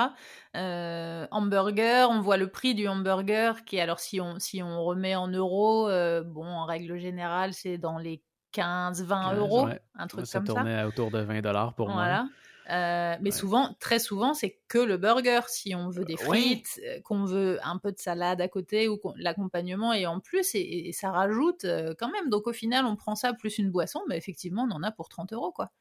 [0.55, 5.15] Euh, hamburger, on voit le prix du hamburger qui, alors, si on, si on remet
[5.15, 9.81] en euros, euh, bon, en règle générale, c'est dans les 15, 20 15, euros, ouais.
[9.95, 10.53] un truc ça comme ça.
[10.53, 12.25] tournait autour de 20 dollars pour moi.
[12.69, 13.32] Euh, mais Ouais.
[13.32, 15.41] souvent, très souvent, c'est que le burger.
[15.47, 16.38] Si on veut des Euh, ouais.
[16.39, 20.53] frites, euh, qu'on veut un peu de salade à côté ou l'accompagnement et en plus,
[20.55, 21.65] et, et ça rajoute
[21.97, 22.29] quand même.
[22.29, 25.10] Donc au final, on prend ça plus une boisson, mais effectivement, on en a pour
[25.10, 25.71] 30 euros, quoi.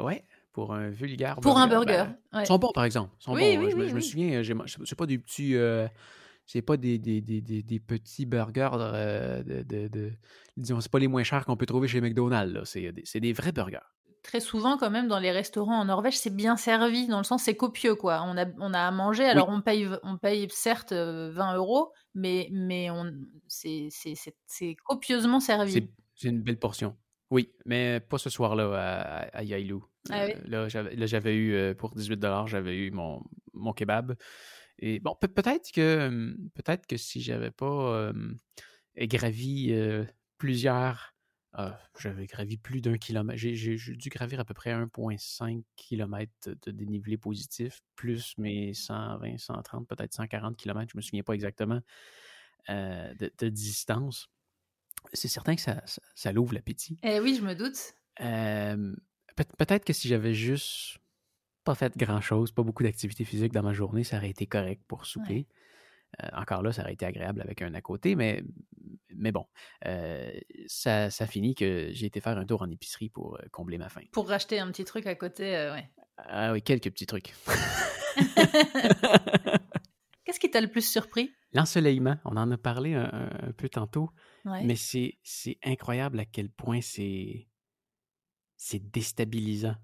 [0.00, 2.04] Ouais, pour un vulgaire Pour un burger.
[2.32, 2.46] ben, ouais.
[2.46, 3.14] Sont bons, par exemple.
[3.18, 3.64] Sont Oui, bons.
[3.64, 4.42] oui, je, me, je me souviens,
[4.84, 5.54] c'est pas des petits.
[5.56, 5.86] euh,
[6.46, 10.12] c'est pas des, des, des, des, des petits burgers euh, de, de, de-
[10.56, 12.72] Disons, c'est pas les moins chers qu'on peut trouver chez McDonald's.
[12.72, 13.78] des, c'est des vrais burgers.
[14.28, 17.44] Très souvent, quand même, dans les restaurants en Norvège, c'est bien servi, dans le sens
[17.44, 18.22] c'est copieux, quoi.
[18.26, 21.94] On a, on a à manger, alors on, paye, on paye certes euh, 20 euros,
[22.14, 23.10] mais, mais on,
[23.46, 23.88] c'est,
[24.84, 25.88] copieusement servi.
[26.14, 26.98] C'est une belle portion.
[27.30, 29.86] Oui, mais pas ce soir-là à, à Yailou.
[30.10, 30.34] Ah oui?
[30.52, 33.22] Euh, là, j'avais eu, euh, pour 18 j'avais eu mon,
[33.54, 34.14] mon kebab.
[34.78, 38.36] Et bon, peut- peut-être que peut-être que si j'avais pas hum,
[38.94, 40.04] gravi euh,
[40.36, 41.14] plusieurs.
[41.54, 43.38] Ah, j'avais gravi plus d'un kilomètre.
[43.38, 49.88] J'ai dû gravir à peu près 1,5 km de dénivelé positif, plus mes 120, 130,
[49.88, 51.80] peut-être 140 km, je me souviens pas exactement,
[52.70, 54.28] euh, de, de distance.
[55.12, 56.98] C'est certain que ça, ça, ça l'ouvre l'appétit.
[57.02, 57.94] Eh oui, je me doute.
[58.20, 58.94] Euh,
[59.36, 60.98] peut- Peut-être que si j'avais juste
[61.64, 65.06] pas fait grand-chose, pas beaucoup d'activité physique dans ma journée, ça aurait été correct pour
[65.06, 65.46] souper.
[66.22, 68.42] Euh, encore là, ça aurait été agréable avec un à côté, mais,
[69.14, 69.46] mais bon,
[69.86, 70.30] euh,
[70.66, 73.88] ça, ça finit que j'ai été faire un tour en épicerie pour euh, combler ma
[73.88, 74.00] faim.
[74.12, 75.90] Pour racheter un petit truc à côté, euh, ouais.
[76.16, 77.32] Ah oui, quelques petits trucs.
[80.24, 81.32] Qu'est-ce qui t'a le plus surpris?
[81.52, 84.10] L'ensoleillement, on en a parlé un, peu tantôt,
[84.44, 84.62] Ouais.
[84.64, 87.48] mais c'est c'est incroyable à quel point c'est
[88.56, 89.76] c'est déstabilisant.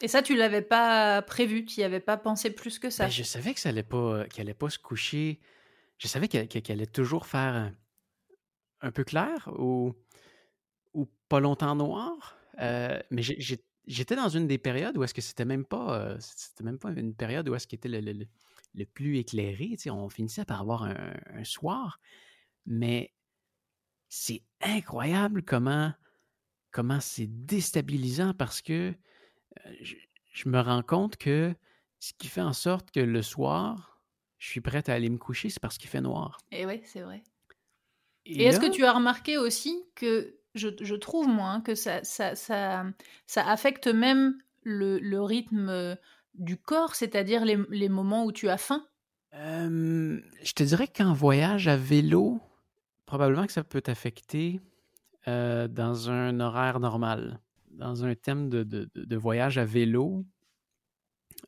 [0.00, 3.04] Et ça, tu l'avais pas prévu, tu n'y avais pas pensé plus que ça.
[3.04, 5.40] Ben, je savais que ça allait pas, qu'elle allait pas se coucher.
[5.98, 7.72] Je savais qu'elle allait toujours faire
[8.80, 9.94] un, peu clair ou,
[11.28, 12.38] pas longtemps noir.
[12.60, 16.64] Euh, mais j'étais dans une des périodes où est-ce que c'était même pas, euh, c'était
[16.64, 19.76] même pas une période où est-ce qu'il était le, plus éclairé.
[19.86, 22.00] on finissait par avoir un, un soir,
[22.66, 23.12] mais
[24.08, 25.92] c'est incroyable comment
[26.70, 28.94] comment c'est déstabilisant parce que euh,
[29.80, 29.94] je,
[30.32, 31.54] je me rends compte que
[31.98, 34.00] ce qui fait en sorte que le soir,
[34.38, 36.38] je suis prête à aller me coucher, c'est parce qu'il fait noir.
[36.50, 37.22] Et ouais, c'est vrai.
[38.26, 41.74] Et, Et est-ce que tu as remarqué aussi que, je, je trouve moi, hein, que
[41.74, 42.84] ça, ça, ça,
[43.26, 45.94] ça affecte même le, le rythme euh,
[46.34, 48.86] du corps, c'est-à-dire les, les moments où tu as faim?
[49.34, 52.40] Euh, je te dirais qu'en voyage à vélo,
[53.06, 54.60] probablement que ça peut t'affecter
[55.28, 57.40] euh, dans un horaire normal.
[57.80, 60.26] Dans un thème de, de- voyage à vélo,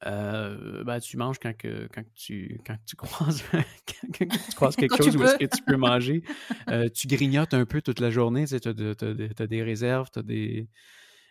[0.07, 3.45] euh, ben, tu manges quand, que, quand, tu, quand tu croises,
[4.19, 6.23] quand tu croises quelque chose où est-ce que tu peux manger.
[6.69, 8.47] Euh, tu grignotes un peu toute la journée.
[8.47, 10.71] Tu as, des réserves, tu as des,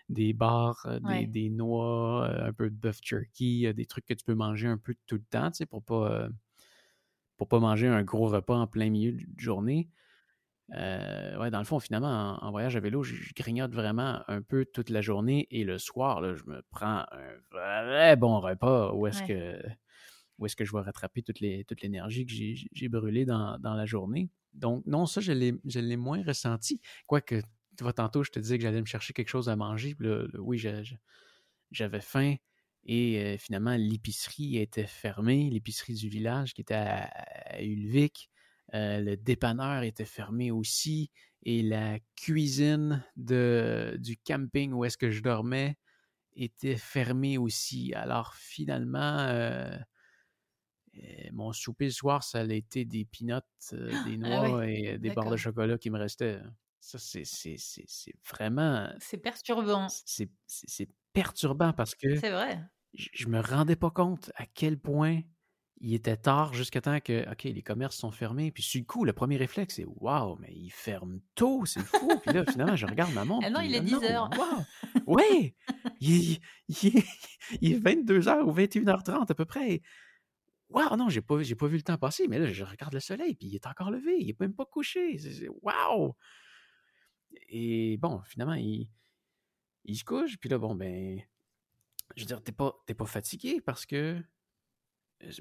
[0.08, 1.26] des bars, euh, des, Ouais.
[1.26, 4.94] des noix, un peu de bœuf jerky, des trucs que tu peux manger un peu
[5.08, 6.30] tout le temps tu sais, pour pas,
[7.38, 9.90] pour pas manger un gros repas en plein milieu de journée.
[10.74, 14.66] Euh, ouais, dans le fond, finalement, en, voyage à vélo, je, grignote vraiment un peu
[14.66, 19.06] toute la journée et le soir, là, je me prends un vrai bon repas où
[19.08, 19.60] est-ce que
[20.42, 23.86] où est-ce que je vais rattraper toute, les, toute l'énergie que j'ai, brûlée dans, la
[23.86, 24.32] journée.
[24.54, 26.82] Donc, non, ça, je l'ai, moins ressenti.
[27.06, 27.36] Quoique,
[27.78, 29.96] tu vois, tantôt, je te disais que j'allais me chercher quelque chose à manger.
[30.40, 30.58] oui,
[31.70, 32.36] j'avais faim.
[32.86, 38.31] Et euh, finalement, l'épicerie était fermée, l'épicerie du village qui était à, Ulvik.
[38.74, 41.12] Euh, le dépanneur était fermé aussi.
[41.44, 45.78] Et la cuisine de, du camping où est-ce que je dormais
[46.36, 47.94] était fermée aussi.
[47.96, 49.76] Alors finalement, euh,
[51.32, 55.32] mon souper le soir, ça a été des peanuts, des ah noix et des barres
[55.32, 56.40] de chocolat qui me restaient.
[56.80, 57.24] Ça, c'est
[58.30, 58.90] vraiment.
[59.00, 59.88] C'est perturbant.
[59.88, 62.16] C'est perturbant parce que.
[62.18, 62.60] C'est vrai.
[62.94, 65.22] Je me rendais pas compte à quel point
[65.84, 68.52] il était tard jusqu'à temps que, OK, les commerces sont fermés.
[68.52, 72.08] Puis, du coup, le premier réflexe, c'est Waouh, mais ils ferment tôt, c'est fou.
[72.22, 73.48] puis là, finalement, je regarde ma montre.
[73.48, 74.30] Ah non, il est 10 ah heures.
[74.38, 74.63] Wow.
[75.08, 75.56] Oui,
[76.00, 76.39] il,
[77.62, 79.82] il, est 22 h ou 21h30 à peu près.
[80.70, 83.34] Waouh, non, j'ai pas, pas vu le temps passer, mais là, je regarde le soleil,
[83.34, 85.17] puis il est encore levé, il est même pas couché.
[85.63, 86.13] Waouh!
[87.50, 88.88] Et bon, finalement, il,
[89.86, 91.20] il se couche, puis là, bon, ben,
[92.15, 94.22] je veux dire, t'es pas, pas fatigué parce que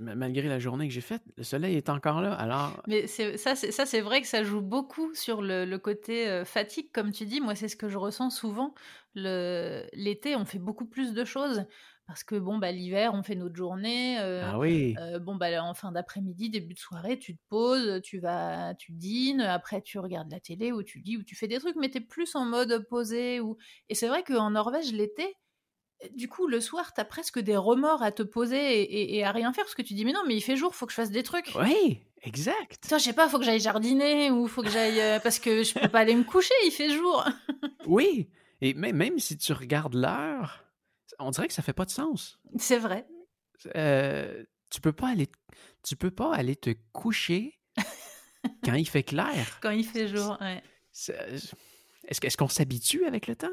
[0.01, 2.35] malgré la journée que j'ai faite, le soleil est encore là.
[2.35, 2.83] Alors.
[2.87, 7.27] Mais ça, c'est vrai que ça joue beaucoup sur le, côté euh, fatigue, comme tu
[7.27, 7.41] dis.
[7.41, 8.75] Moi, c'est ce que je ressens souvent.
[9.15, 11.65] L'été, on fait beaucoup plus de choses.
[12.11, 14.19] Parce que bon, bah, l'hiver, on fait notre journée.
[14.19, 14.97] Euh, ah oui.
[14.99, 18.91] Euh, bon, bah, en fin d'après-midi, début de soirée, tu te poses, tu vas, tu
[18.91, 21.89] dînes, après tu regardes la télé ou tu lis ou tu fais des trucs, mais
[21.89, 23.39] tu es plus en mode posé.
[23.39, 23.57] Ou...
[23.89, 25.37] Et c'est vrai qu'en Norvège, l'été,
[26.15, 29.53] du coup, le soir, tu as presque des remords à te poser et, à rien
[29.53, 31.11] faire parce que tu dis, mais non, mais il fait jour, faut que je fasse
[31.11, 31.53] des trucs.
[31.57, 32.87] Oui, exact.
[32.89, 35.01] Toi, je sais pas, faut que j'aille jardiner ou faut que j'aille.
[35.01, 37.25] Euh, parce que je peux pas aller me coucher, il fait jour.
[37.87, 38.29] oui,
[38.61, 40.65] et même, même si tu regardes l'heure
[41.21, 42.39] on dirait que ça fait pas de sens.
[42.57, 43.07] C'est vrai.
[43.77, 45.29] Euh, tu peux pas aller,
[45.83, 47.61] tu peux pas aller te coucher
[48.65, 49.59] quand il fait clair.
[49.61, 50.63] Quand il fait jour, ouais.
[50.93, 53.53] Est-ce, est qu'on s'habitue avec le temps?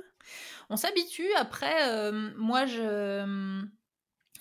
[0.70, 1.32] On s'habitue.
[1.36, 3.66] Après, euh, moi, je.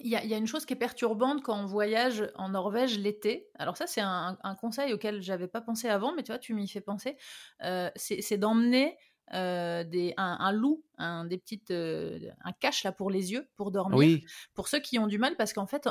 [0.00, 3.48] Il y, a, une chose qui est perturbante quand on voyage en Norvège l'été.
[3.58, 6.68] Alors ça, c'est un, conseil auquel j'avais pas pensé avant, mais tu vois, tu m'y
[6.68, 7.16] fais penser.
[7.62, 8.98] Euh, c'est d'emmener
[9.32, 13.70] euh, des, un, loup, un, des petites, euh, un cache là pour les yeux, pour
[13.70, 14.20] dormir.
[14.54, 15.88] Pour ceux qui ont du mal, parce qu'en fait,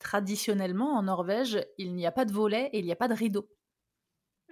[0.00, 3.14] traditionnellement en Norvège, il n'y a pas de volet et il n'y a pas de
[3.14, 3.48] rideau.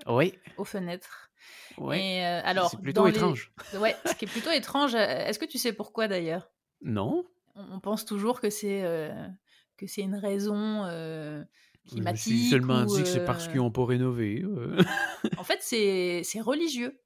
[0.06, 0.34] Oui.
[0.56, 1.31] Aux fenêtres.
[1.78, 2.18] Oui.
[2.18, 3.52] alors, c'est plutôt étrange.
[3.78, 4.94] Ouais, ce qui est plutôt étrange.
[4.94, 6.50] Est-ce que tu sais pourquoi d'ailleurs?
[6.82, 7.24] Non.
[7.54, 8.82] On, pense toujours que c'est
[9.76, 10.84] que c'est une raison
[11.88, 12.44] climatique.
[12.44, 14.44] Je seulement dit que c'est parce qu'ils n'ont pas rénové.
[15.36, 16.98] en fait, c'est religieux.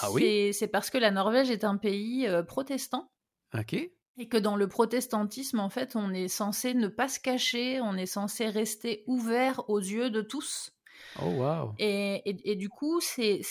[0.00, 0.52] Ah oui?
[0.52, 3.10] C'est parce que la Norvège est un pays euh, protestant.
[3.54, 3.74] Ok.
[3.74, 7.94] Et que dans le protestantisme, en fait, on est censé ne pas se cacher, on
[7.94, 10.72] est censé rester ouvert aux yeux de tous.
[11.20, 11.74] Oh wow.
[11.78, 13.42] Et, et, du coup, c'est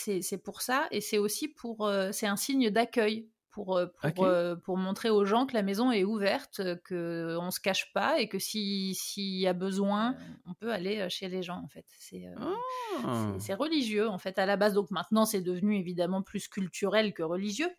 [0.44, 3.86] pour ça, et c'est aussi pour, euh, c'est un signe d'accueil pour, euh,
[4.18, 8.20] euh, pour, montrer aux gens que la maison est ouverte, qu'on ne se cache pas
[8.20, 10.14] et que s'il y a besoin,
[10.46, 11.84] on peut aller chez les gens en fait.
[11.98, 14.74] C'est religieux en fait à la base.
[14.74, 17.70] Donc maintenant c'est devenu évidemment plus culturel que religieux.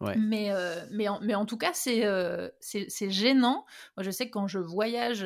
[0.00, 0.50] Mais,
[0.90, 2.04] mais, en, mais en tout cas, c'est
[2.60, 3.64] c'est gênant.
[3.96, 5.24] Moi, je sais que quand je voyage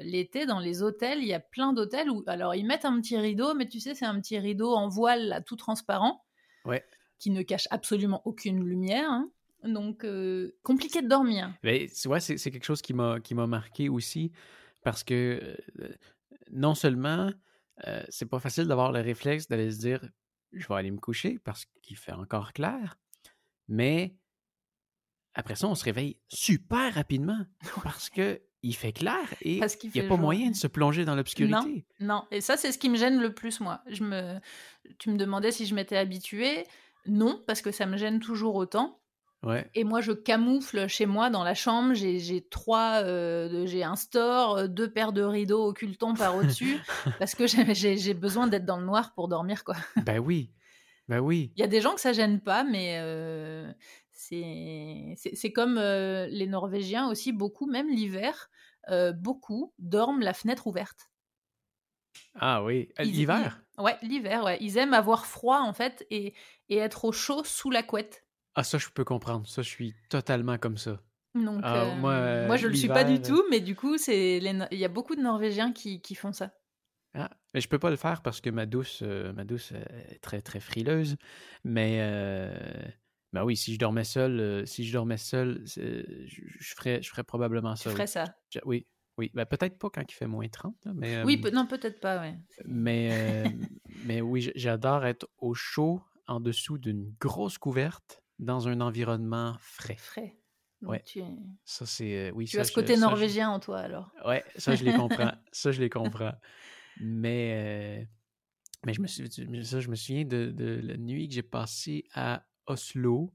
[0.00, 3.16] l'été dans les hôtels, il y a plein d'hôtels où, alors, ils mettent un petit
[3.16, 6.24] rideau, mais tu sais, c'est un petit rideau en voile, là, tout transparent,
[6.66, 6.84] ouais.
[7.18, 9.10] qui ne cache absolument aucune lumière.
[9.10, 9.30] Hein.
[9.64, 11.52] Donc, euh, compliqué de dormir.
[11.62, 14.30] Mais, tu vois, c'est quelque chose qui m'a marqué aussi
[14.84, 15.88] parce que euh,
[16.50, 17.30] non seulement
[17.86, 20.08] euh, c'est pas facile d'avoir le réflexe d'aller se dire
[20.52, 22.96] je vais aller me coucher parce qu'il fait encore clair,
[23.68, 24.16] mais
[25.34, 27.38] après ça, on se réveille super rapidement
[27.82, 31.14] parce que il fait clair et il n'y a pas moyen de se plonger dans
[31.14, 31.86] l'obscurité.
[32.00, 33.82] Non, non, et ça, c'est ce qui me gêne le plus, moi.
[33.86, 34.40] Je me...
[34.98, 36.66] Tu me demandais si je m'étais habituée.
[37.06, 39.00] Non, parce que ça me gêne toujours autant.
[39.74, 41.94] Et moi, je camoufle chez moi dans la chambre.
[41.94, 46.78] J'ai trois, euh, j'ai un store, euh, deux paires de rideaux occultants par au-dessus,
[47.20, 49.76] parce que j'ai besoin d'être dans le noir pour dormir, quoi.
[50.04, 50.50] Ben oui,
[51.08, 51.52] ben oui.
[51.56, 53.72] Il y a des gens que ça gêne pas, mais euh,
[54.12, 58.50] c'est comme les Norvégiens aussi, beaucoup, même l'hiver,
[59.16, 61.10] beaucoup dorment la fenêtre ouverte.
[62.34, 63.62] Ah oui, l'hiver?
[63.78, 64.44] Ouais, l'hiver.
[64.44, 64.58] Ouais.
[64.60, 66.34] Ils aiment avoir froid en fait et,
[66.68, 68.24] et être au chaud sous la couette.
[68.54, 69.46] Ah, ça, je peux comprendre.
[69.46, 71.00] Ça, je suis totalement comme ça.
[71.34, 74.78] Donc, ah, moi, moi, je le suis pas du tout, mais du coup, c'est il
[74.78, 76.52] y a beaucoup de Norvégiens qui, qui font ça.
[77.14, 80.20] Ah, mais je peux pas le faire parce que ma douce, euh, ma douce est
[80.20, 81.16] très très frileuse.
[81.64, 82.56] Mais euh,
[83.32, 87.08] ben oui, si je dormais seul, euh, si je dormais seul, je, je ferais, je
[87.10, 87.90] ferais probablement ça.
[87.90, 88.24] Tu ferais ça?
[88.64, 89.30] oui, oui.
[89.34, 91.24] Ben, peut-être pas quand il fait moins 30, mais.
[91.24, 92.38] oui, non, peut-être pas, ouais.
[92.64, 93.44] Mais,
[94.04, 99.96] mais oui, j'adore être au chaud en dessous d'une grosse couverte dans un environnement frais.
[99.96, 100.38] Frais.
[100.82, 101.02] ouais.
[101.04, 101.22] Tu,
[101.64, 102.30] ça, c'est.
[102.32, 104.10] oui, tu as ce côté norvégien en toi, alors.
[104.24, 105.32] Ouais, ça, je les comprends.
[105.52, 106.34] ça, je les comprends.
[107.00, 108.04] Mais, euh,
[108.86, 109.28] mais je, me suis,
[109.64, 113.32] ça, je me souviens de, la nuit que j'ai passée à Oslo.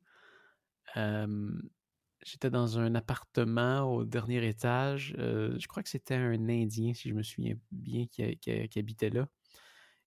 [2.25, 5.13] J'étais dans un appartement au dernier étage.
[5.17, 9.27] Euh, je crois que c'était un Indien, si je me souviens bien, qui, habitait là.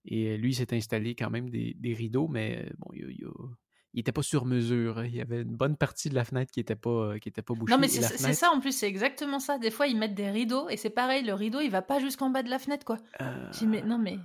[0.05, 3.27] Et lui, s'est installé quand même des, rideaux, mais bon, il, il,
[3.97, 5.03] il était pas sur mesure.
[5.05, 7.55] Il y avait une bonne partie de la fenêtre qui était pas, qui était pas
[7.55, 7.73] bouchée.
[7.73, 9.57] Non, mais c'est ça en plus, c'est exactement ça.
[9.57, 12.29] Des fois, ils mettent des rideaux et c'est pareil, le rideau, il va pas jusqu'en
[12.29, 12.97] bas de la fenêtre, quoi.
[13.21, 13.49] Euh...
[13.65, 14.19] mais non, mais.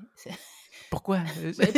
[0.91, 1.21] Pourquoi,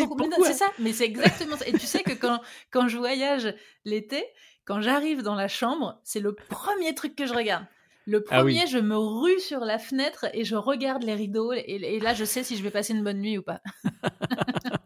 [0.09, 0.27] Pourquoi?
[0.43, 1.69] C'est ça, mais c'est exactement ça.
[1.69, 2.41] Et tu sais que quand,
[2.73, 3.55] quand je voyage
[3.85, 4.25] l'été,
[4.65, 7.65] quand j'arrive dans la chambre, c'est le premier truc que je regarde.
[8.07, 11.65] Le ah premier, je me rue sur la fenêtre et je regarde les rideaux et,
[11.69, 13.61] et là, je sais si je vais passer une bonne nuit ou pas.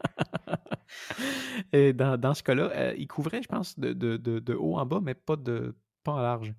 [1.72, 4.86] Et dans, dans ce cas-là, euh, il couvrait, je pense, de, de, de, haut en
[4.86, 6.54] bas, mais pas, de, pas en large.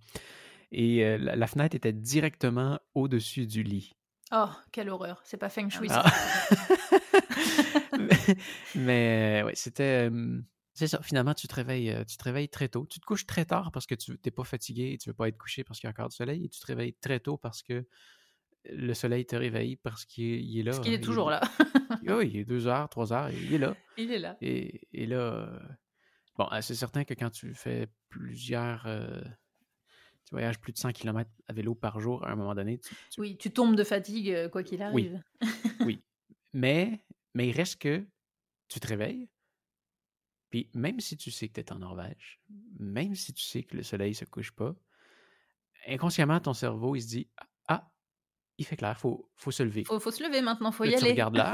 [0.71, 3.95] Et euh, la, fenêtre était directement au-dessus du lit.
[4.31, 5.19] Oh, quelle horreur.
[5.23, 5.87] C'est pas feng shui.
[5.89, 6.05] Ah.
[7.99, 8.35] mais,
[8.75, 10.11] mais ouais, c'était.
[10.73, 12.85] c'est ça, finalement, tu te, réveilles, tu te réveilles très tôt.
[12.87, 15.15] Tu te couches très tard parce que tu n'es pas fatigué et tu ne veux
[15.15, 16.45] pas être couché parce qu'il y a encore du soleil.
[16.45, 17.87] Et tu te réveilles très tôt parce que
[18.65, 20.71] le soleil te réveille parce qu'il est là.
[20.71, 21.41] Parce qu'il est toujours là.
[22.03, 23.75] oui, il est deux heures, trois heures, il est là.
[23.97, 24.37] Il est là.
[24.41, 25.59] Et, là, euh,
[26.37, 28.85] bon, euh, c'est certain que quand tu fais plusieurs.
[28.85, 29.21] Euh,
[30.25, 32.79] tu voyages plus de 100 km à vélo par jour à un moment donné.
[33.17, 35.21] Oui, tu tombes de fatigue quoi qu'il arrive.
[35.41, 35.49] Oui.
[35.81, 36.03] oui.
[36.53, 38.07] Mais, mais il reste que
[38.67, 39.27] tu te réveilles.
[40.49, 42.39] Puis même si tu sais que tu es en Norvège,
[42.79, 44.75] même si tu sais que le soleil se couche pas,
[45.87, 47.48] inconsciemment, ton cerveau, il se dit Ah,
[48.59, 49.85] il fait clair, faut, faut se lever.
[49.85, 51.05] Faut, faut se lever maintenant, faut y là, aller.
[51.05, 51.53] Tu regardes l'heure,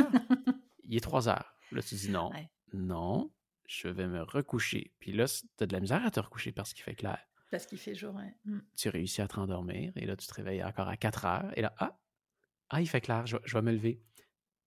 [0.83, 1.55] il est 3 heures.
[1.71, 2.31] Là, tu dis non,
[2.73, 3.31] non,
[3.67, 4.91] je vais me recoucher.
[4.99, 7.19] Puis là, tu as de la misère à te recoucher parce qu'il fait clair.
[7.51, 8.19] Parce qu'il fait jour.
[8.45, 8.59] Mm.
[8.75, 11.51] Tu réussis à te rendormir et là, tu te réveilles encore à 4 heures.
[11.55, 11.97] Et là, ah,
[12.69, 14.01] ah il fait clair, je, vais me lever.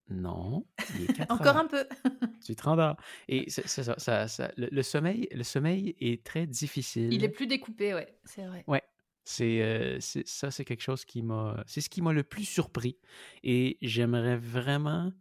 [0.07, 1.85] Non, il est 4 Encore un peu.
[2.45, 2.95] tu te rendors.
[3.27, 7.13] Et c'est ça, ça, ça le, sommeil, le sommeil est très difficile.
[7.13, 8.63] Il est plus découpé, ouais, c'est vrai.
[8.65, 8.81] Ouais,
[9.41, 12.97] euh, c'est ça, c'est quelque chose qui m'a, c'est ce qui m'a le plus surpris.
[13.43, 15.11] Et j'aimerais vraiment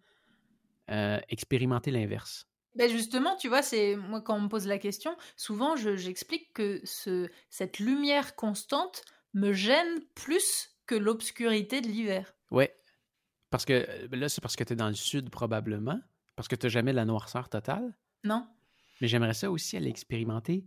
[0.91, 2.47] euh, expérimenter l'inverse.
[2.75, 6.81] Ben justement, tu vois, c'est moi quand on me pose la question, souvent j'explique que
[6.85, 12.35] ce, cette lumière constante me gêne plus que l'obscurité de l'hiver.
[12.51, 12.75] Ouais,
[13.51, 16.01] parce que euh, là c'est parce que tu es dans le sud probablement,
[16.37, 17.97] parce que tu n'as jamais la noirceur totale.
[18.25, 18.47] Non.
[19.01, 20.65] Mais j'aimerais ça aussi aller expérimenter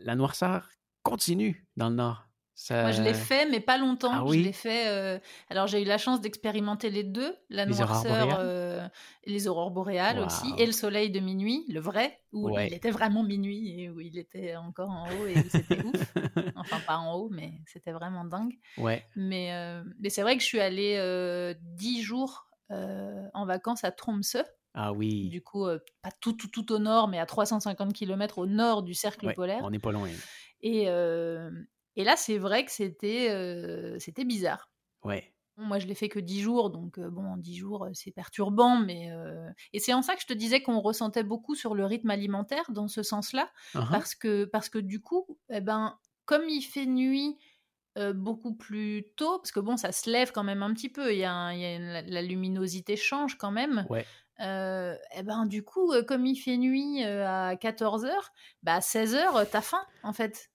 [0.00, 0.68] la noirceur
[1.02, 2.27] continue dans le nord.
[2.70, 4.10] Moi, je l'ai fait, mais pas longtemps.
[4.12, 4.88] Ah je l'ai fait.
[4.88, 5.18] Euh,
[5.48, 8.86] alors, j'ai eu la chance d'expérimenter les deux, la noirceur, euh,
[9.26, 13.22] les aurores boréales aussi, et le soleil de minuit, le vrai, où il était vraiment
[13.22, 16.14] minuit et où il était encore en haut et c'était ouf.
[16.56, 18.54] Enfin, pas en haut, mais c'était vraiment dingue.
[18.76, 19.04] Ouais.
[19.14, 24.42] Mais, euh, mais c'est vrai que je suis allée dix jours en vacances à Tromsø.
[24.74, 25.28] Ah oui.
[25.28, 25.66] Du coup,
[26.02, 29.60] pas tout, tout, tout au nord, mais à 350 km au nord du cercle polaire.
[29.62, 30.08] On n'est pas loin.
[30.60, 30.88] Et,
[31.98, 34.70] et là, c'est vrai que c'était euh, c'était bizarre.
[35.02, 35.34] Ouais.
[35.56, 39.10] Moi, je l'ai fait que 10 jours, donc euh, bon, 10 jours, c'est perturbant, mais...
[39.72, 42.70] Et c'est en ça que je te disais qu'on ressentait beaucoup sur le rythme alimentaire,
[42.70, 43.90] dans ce sens-là, uh-huh.
[43.90, 47.36] parce, que, parce que du coup, eh ben, comme il fait nuit
[48.14, 51.18] beaucoup plus tôt, parce que bon, ça se lève quand même un petit peu, il
[51.18, 53.84] y a, y a la, luminosité change quand même.
[53.90, 54.06] Ouais.
[54.38, 58.12] et ben du coup, comme il fait nuit à 14h,
[58.62, 60.48] bah à 16h, t'as faim en fait.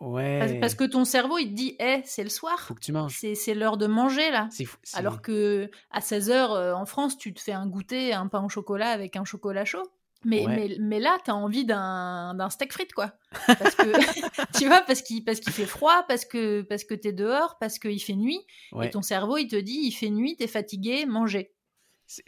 [0.00, 0.58] Ouais.
[0.60, 2.58] Parce, que ton cerveau, il te dit, hé, c'est le soir.
[2.60, 3.18] Faut que tu manges.
[3.34, 4.48] C'est l'heure de manger, là.
[4.94, 8.48] Alors que à 16h, euh, en France, tu te fais un goûter, un pain au
[8.48, 9.82] chocolat avec un chocolat chaud.
[10.24, 13.12] Mais, mais, mais, là, t'as envie d'un steak frites, quoi.
[13.46, 13.84] Parce que,
[14.58, 17.78] tu vois, parce qu'il parce qu'il fait froid, parce que, parce que t'es dehors, parce
[17.78, 18.40] qu'il fait nuit.
[18.82, 21.52] Et ton cerveau, il te dit, il fait nuit, t'es fatigué, manger.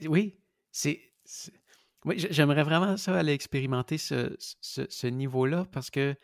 [0.06, 0.36] Oui,
[0.70, 1.00] c'est...
[2.04, 6.16] Oui, j'aimerais vraiment ça aller expérimenter ce, ce, ce niveau-là parce que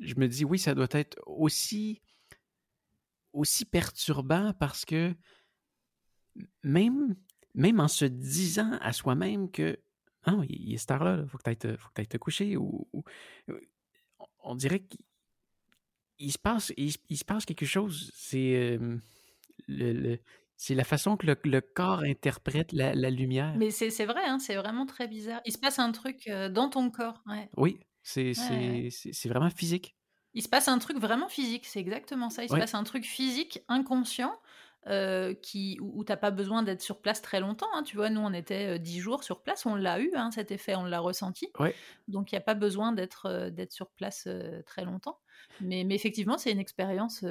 [0.00, 2.00] je me dis, oui, ça doit être aussi,
[3.32, 5.14] aussi perturbant parce que
[6.62, 7.16] même,
[7.54, 9.78] même en se disant à soi-même que
[10.24, 12.86] ah, il est cette heure-là, il faut que tu ailles, te coucher, ou,
[14.40, 18.10] on dirait qu'il se passe, il, se passe quelque chose.
[18.14, 18.78] C'est
[19.68, 20.18] le,
[20.56, 23.54] C'est la façon que le, corps interprète la, lumière.
[23.56, 25.40] Mais c'est vrai, hein, c'est vraiment très bizarre.
[25.44, 27.22] Il se passe un truc euh, dans ton corps.
[27.56, 27.78] Oui,
[28.08, 29.96] c'est vraiment physique.
[30.34, 32.44] Il se passe un truc vraiment physique, c'est exactement ça.
[32.44, 34.38] Il se passe un truc physique, inconscient,
[34.86, 37.68] euh, qui, où, tu n'as pas besoin d'être sur place très longtemps.
[37.74, 37.82] Hein.
[37.82, 40.76] Tu vois, nous, on était dix jours sur place, on l'a eu, hein, cet effet,
[40.76, 41.50] on l'a ressenti.
[42.06, 44.28] Donc, il n'y a pas besoin d'être d'être sur place
[44.66, 45.18] très longtemps.
[45.60, 47.24] Mais, mais effectivement, c'est une expérience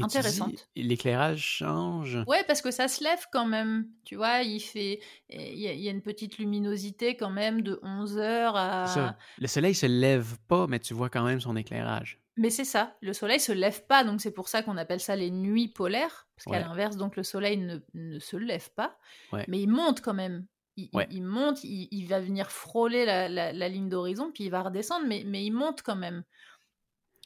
[0.00, 0.68] intéressante.
[0.76, 2.18] L'éclairage change.
[2.26, 3.88] Ouais, parce que ça se lève quand même.
[4.04, 8.56] Tu vois, il fait, il y, a une petite luminosité quand même de 11 heures
[8.56, 9.16] à.
[9.38, 12.20] Le soleil se lève pas, mais tu vois quand même son éclairage.
[12.36, 15.14] Mais c'est ça, le soleil se lève pas, donc c'est pour ça qu'on appelle ça
[15.14, 18.96] les nuits polaires, parce qu'à l'inverse, donc le soleil ne, ne se lève pas,
[19.46, 20.46] mais il monte quand même.
[20.76, 25.06] Il, il, monte, il, va venir frôler la, la, ligne d'horizon, puis il va redescendre,
[25.06, 26.22] mais, mais il monte quand même.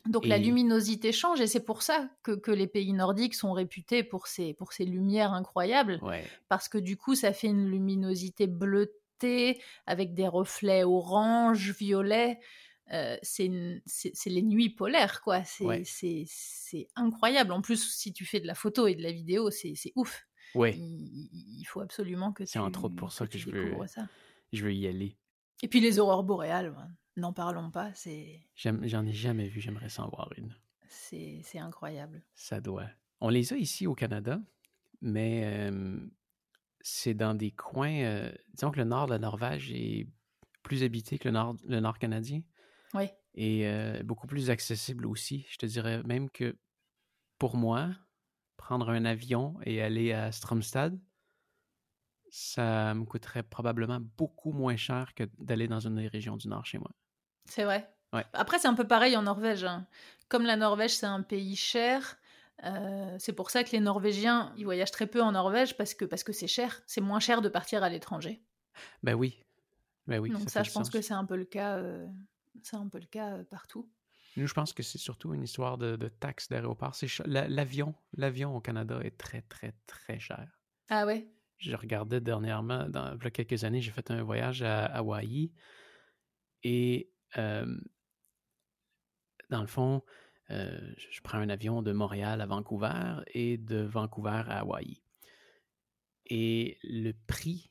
[0.07, 4.03] Donc la luminosité change et c'est pour ça que, que, les pays nordiques sont réputés
[4.03, 6.01] pour ces, pour ces lumières incroyables.
[6.49, 12.39] Parce que du coup, ça fait une luminosité bleutée avec des reflets orange, violet.
[12.93, 15.43] Euh, c'est les nuits polaires, quoi.
[15.45, 17.53] C'est incroyable.
[17.53, 20.27] En plus, si tu fais de la photo et de la vidéo, c'est ouf.
[20.55, 20.77] Ouais.
[20.77, 24.07] Il, faut absolument que C'est entre autres pour ça que, je veux, ça.
[24.53, 25.17] je veux y aller.
[25.63, 26.75] Et puis les aurores boréales.
[27.17, 28.41] N'en parlons pas, c'est.
[28.57, 30.55] J'en ai jamais vu, j'aimerais s'en voir une.
[30.89, 32.23] C'est incroyable.
[32.35, 32.89] Ça doit.
[33.21, 34.41] On les a ici au Canada,
[35.01, 35.71] mais
[36.85, 38.03] c'est dans des coins.
[38.03, 40.07] Euh, disons que le nord de la Norvège est
[40.63, 42.43] plus habité que le nord, le nord canadien.
[42.93, 43.09] Oui.
[43.35, 45.47] Et euh, beaucoup plus accessible aussi.
[45.51, 46.57] Je te dirais même que
[47.39, 47.91] pour moi,
[48.57, 51.01] prendre un avion et aller à Stromstad,
[52.31, 56.67] ça me coûterait probablement beaucoup moins cher que d'aller dans une des régions du nord
[56.67, 56.91] chez moi.
[57.47, 57.91] C'est vrai.
[58.33, 59.65] Après, c'est un peu pareil en Norvège.
[59.65, 59.87] Hein.
[60.29, 62.17] Comme la Norvège, c'est un pays cher,
[62.63, 66.05] euh, c'est pour ça que les Norvégiens, ils voyagent très peu en Norvège parce que
[66.05, 66.83] parce que c'est cher.
[66.87, 68.43] C'est moins cher de partir à l'étranger.
[69.03, 69.43] Ben oui.
[70.07, 70.31] Ben oui.
[70.31, 71.77] Donc ça, je pense que c'est un peu le cas.
[71.79, 72.07] Euh,
[72.63, 73.91] c'est un peu le cas euh, partout.
[74.37, 76.97] Nous, je pense que c'est surtout une histoire de, de taxes d'aéroport.
[77.27, 80.61] L'avion, l'avion au Canada est très, très, très cher.
[80.89, 81.29] Ah ouais?
[81.59, 85.53] Je regardais dernièrement, dans il y a quelques années, j'ai fait un voyage à Hawaï
[86.65, 87.67] et dans
[89.61, 90.03] le fond,
[90.49, 95.01] je prends un avion de Montréal à Vancouver et de Vancouver à Hawaï.
[96.27, 97.71] Et le prix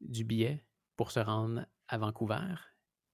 [0.00, 0.64] du billet
[0.96, 2.54] pour se rendre à Vancouver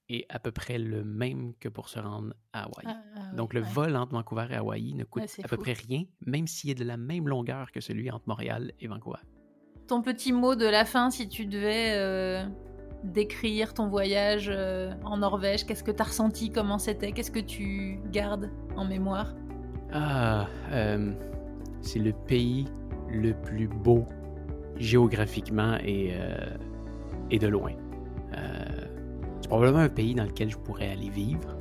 [0.09, 2.85] est à peu près le même que pour se rendre à Hawaï.
[2.87, 6.05] Ah, ah Donc le vol entre Vancouver et Hawaï ne coûte à peu près rien,
[6.25, 9.21] même s'il est de la même longueur que celui entre Montréal et Vancouver.
[9.87, 12.47] Ton petit mot de la fin, si tu devais
[13.05, 15.65] décrire ton voyage euh, en Norvège?
[15.65, 16.51] Qu'est-ce que tu as ressenti?
[16.51, 17.13] Comment c'était?
[17.13, 19.35] Qu'est-ce que tu gardes en mémoire?
[19.93, 21.13] Ah, euh,
[21.81, 22.67] c'est le pays
[23.09, 24.05] le plus beau
[24.77, 26.57] géographiquement et, euh,
[27.31, 27.73] et de loin.
[29.41, 31.57] c'est probablement un pays dans lequel je pourrais aller vivre.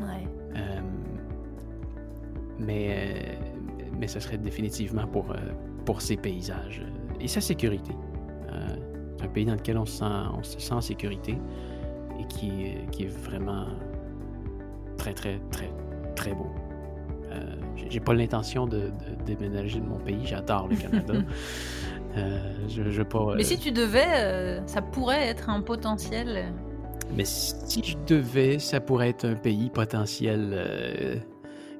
[0.00, 0.26] Ouais.
[2.58, 3.38] mais,
[3.98, 5.32] mais ce serait définitivement pour,
[5.84, 6.82] pour ses paysages
[7.20, 7.92] et sa sécurité
[9.22, 10.04] un pays dans lequel on se sent,
[10.36, 11.38] on se sent en sécurité
[12.18, 13.66] et qui, qui est vraiment
[14.96, 15.70] très, très, très,
[16.14, 16.50] très beau.
[17.30, 17.56] Euh,
[17.88, 18.90] j'ai pas l'intention de,
[19.26, 21.14] déménager de mon pays, j'adore le Canada.
[22.16, 26.52] euh, je, je pas, Mais si euh, tu devais, euh, ça pourrait être un potentiel.
[27.14, 31.22] Mais si je devais, ça pourrait être un pays potentiel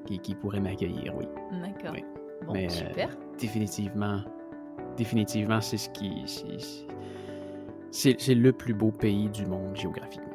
[0.05, 1.25] qui, qui, pourrait m'accueillir, oui.
[1.51, 1.95] D'accord.
[2.45, 3.09] Bon, Mais, super.
[3.39, 4.21] définitivement,
[4.97, 6.23] définitivement, c'est ce qui,
[7.93, 10.33] c'est le plus beau pays du monde géographiquement.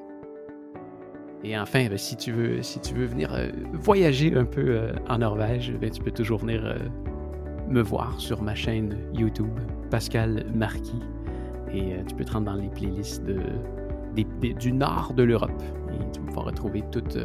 [1.44, 4.92] Et enfin, ben, si, tu veux, si tu veux venir euh, voyager un peu euh,
[5.08, 6.76] en Norvège, ben, tu peux toujours venir euh,
[7.68, 9.58] me voir sur ma chaîne YouTube,
[9.90, 11.02] Pascal Marquis.
[11.72, 13.22] Et tu peux te rendre dans les playlists
[14.14, 15.62] du nord de l'Europe.
[15.92, 17.18] Et tu vas retrouver toutes,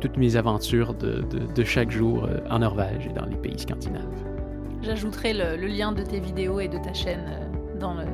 [0.00, 4.24] toutes mes aventures de, de, chaque jour en Norvège et dans les pays scandinaves.
[4.82, 7.50] J'ajouterai le, lien de tes vidéos et de ta chaîne
[7.80, 8.04] dans le,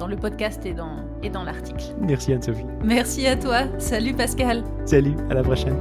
[0.00, 1.84] dans le podcast et dans, et dans l'article.
[2.00, 2.64] Merci Anne-Sophie.
[2.82, 3.58] Merci à toi.
[3.78, 4.64] Salut Pascal.
[4.86, 5.76] Salut, à la prochaine.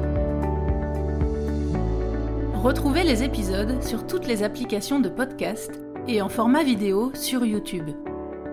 [2.54, 5.72] Retrouvez les épisodes sur toutes les applications de podcast
[6.08, 7.90] et en format vidéo sur YouTube.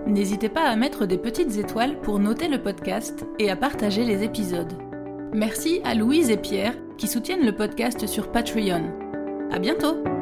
[0.06, 4.22] N'hésitez pas à mettre des petites étoiles pour noter le podcast et à partager les
[4.22, 4.72] épisodes.
[5.32, 8.84] Merci à Louise et Pierre qui soutiennent le podcast sur Patreon.
[9.50, 10.15] À bientôt!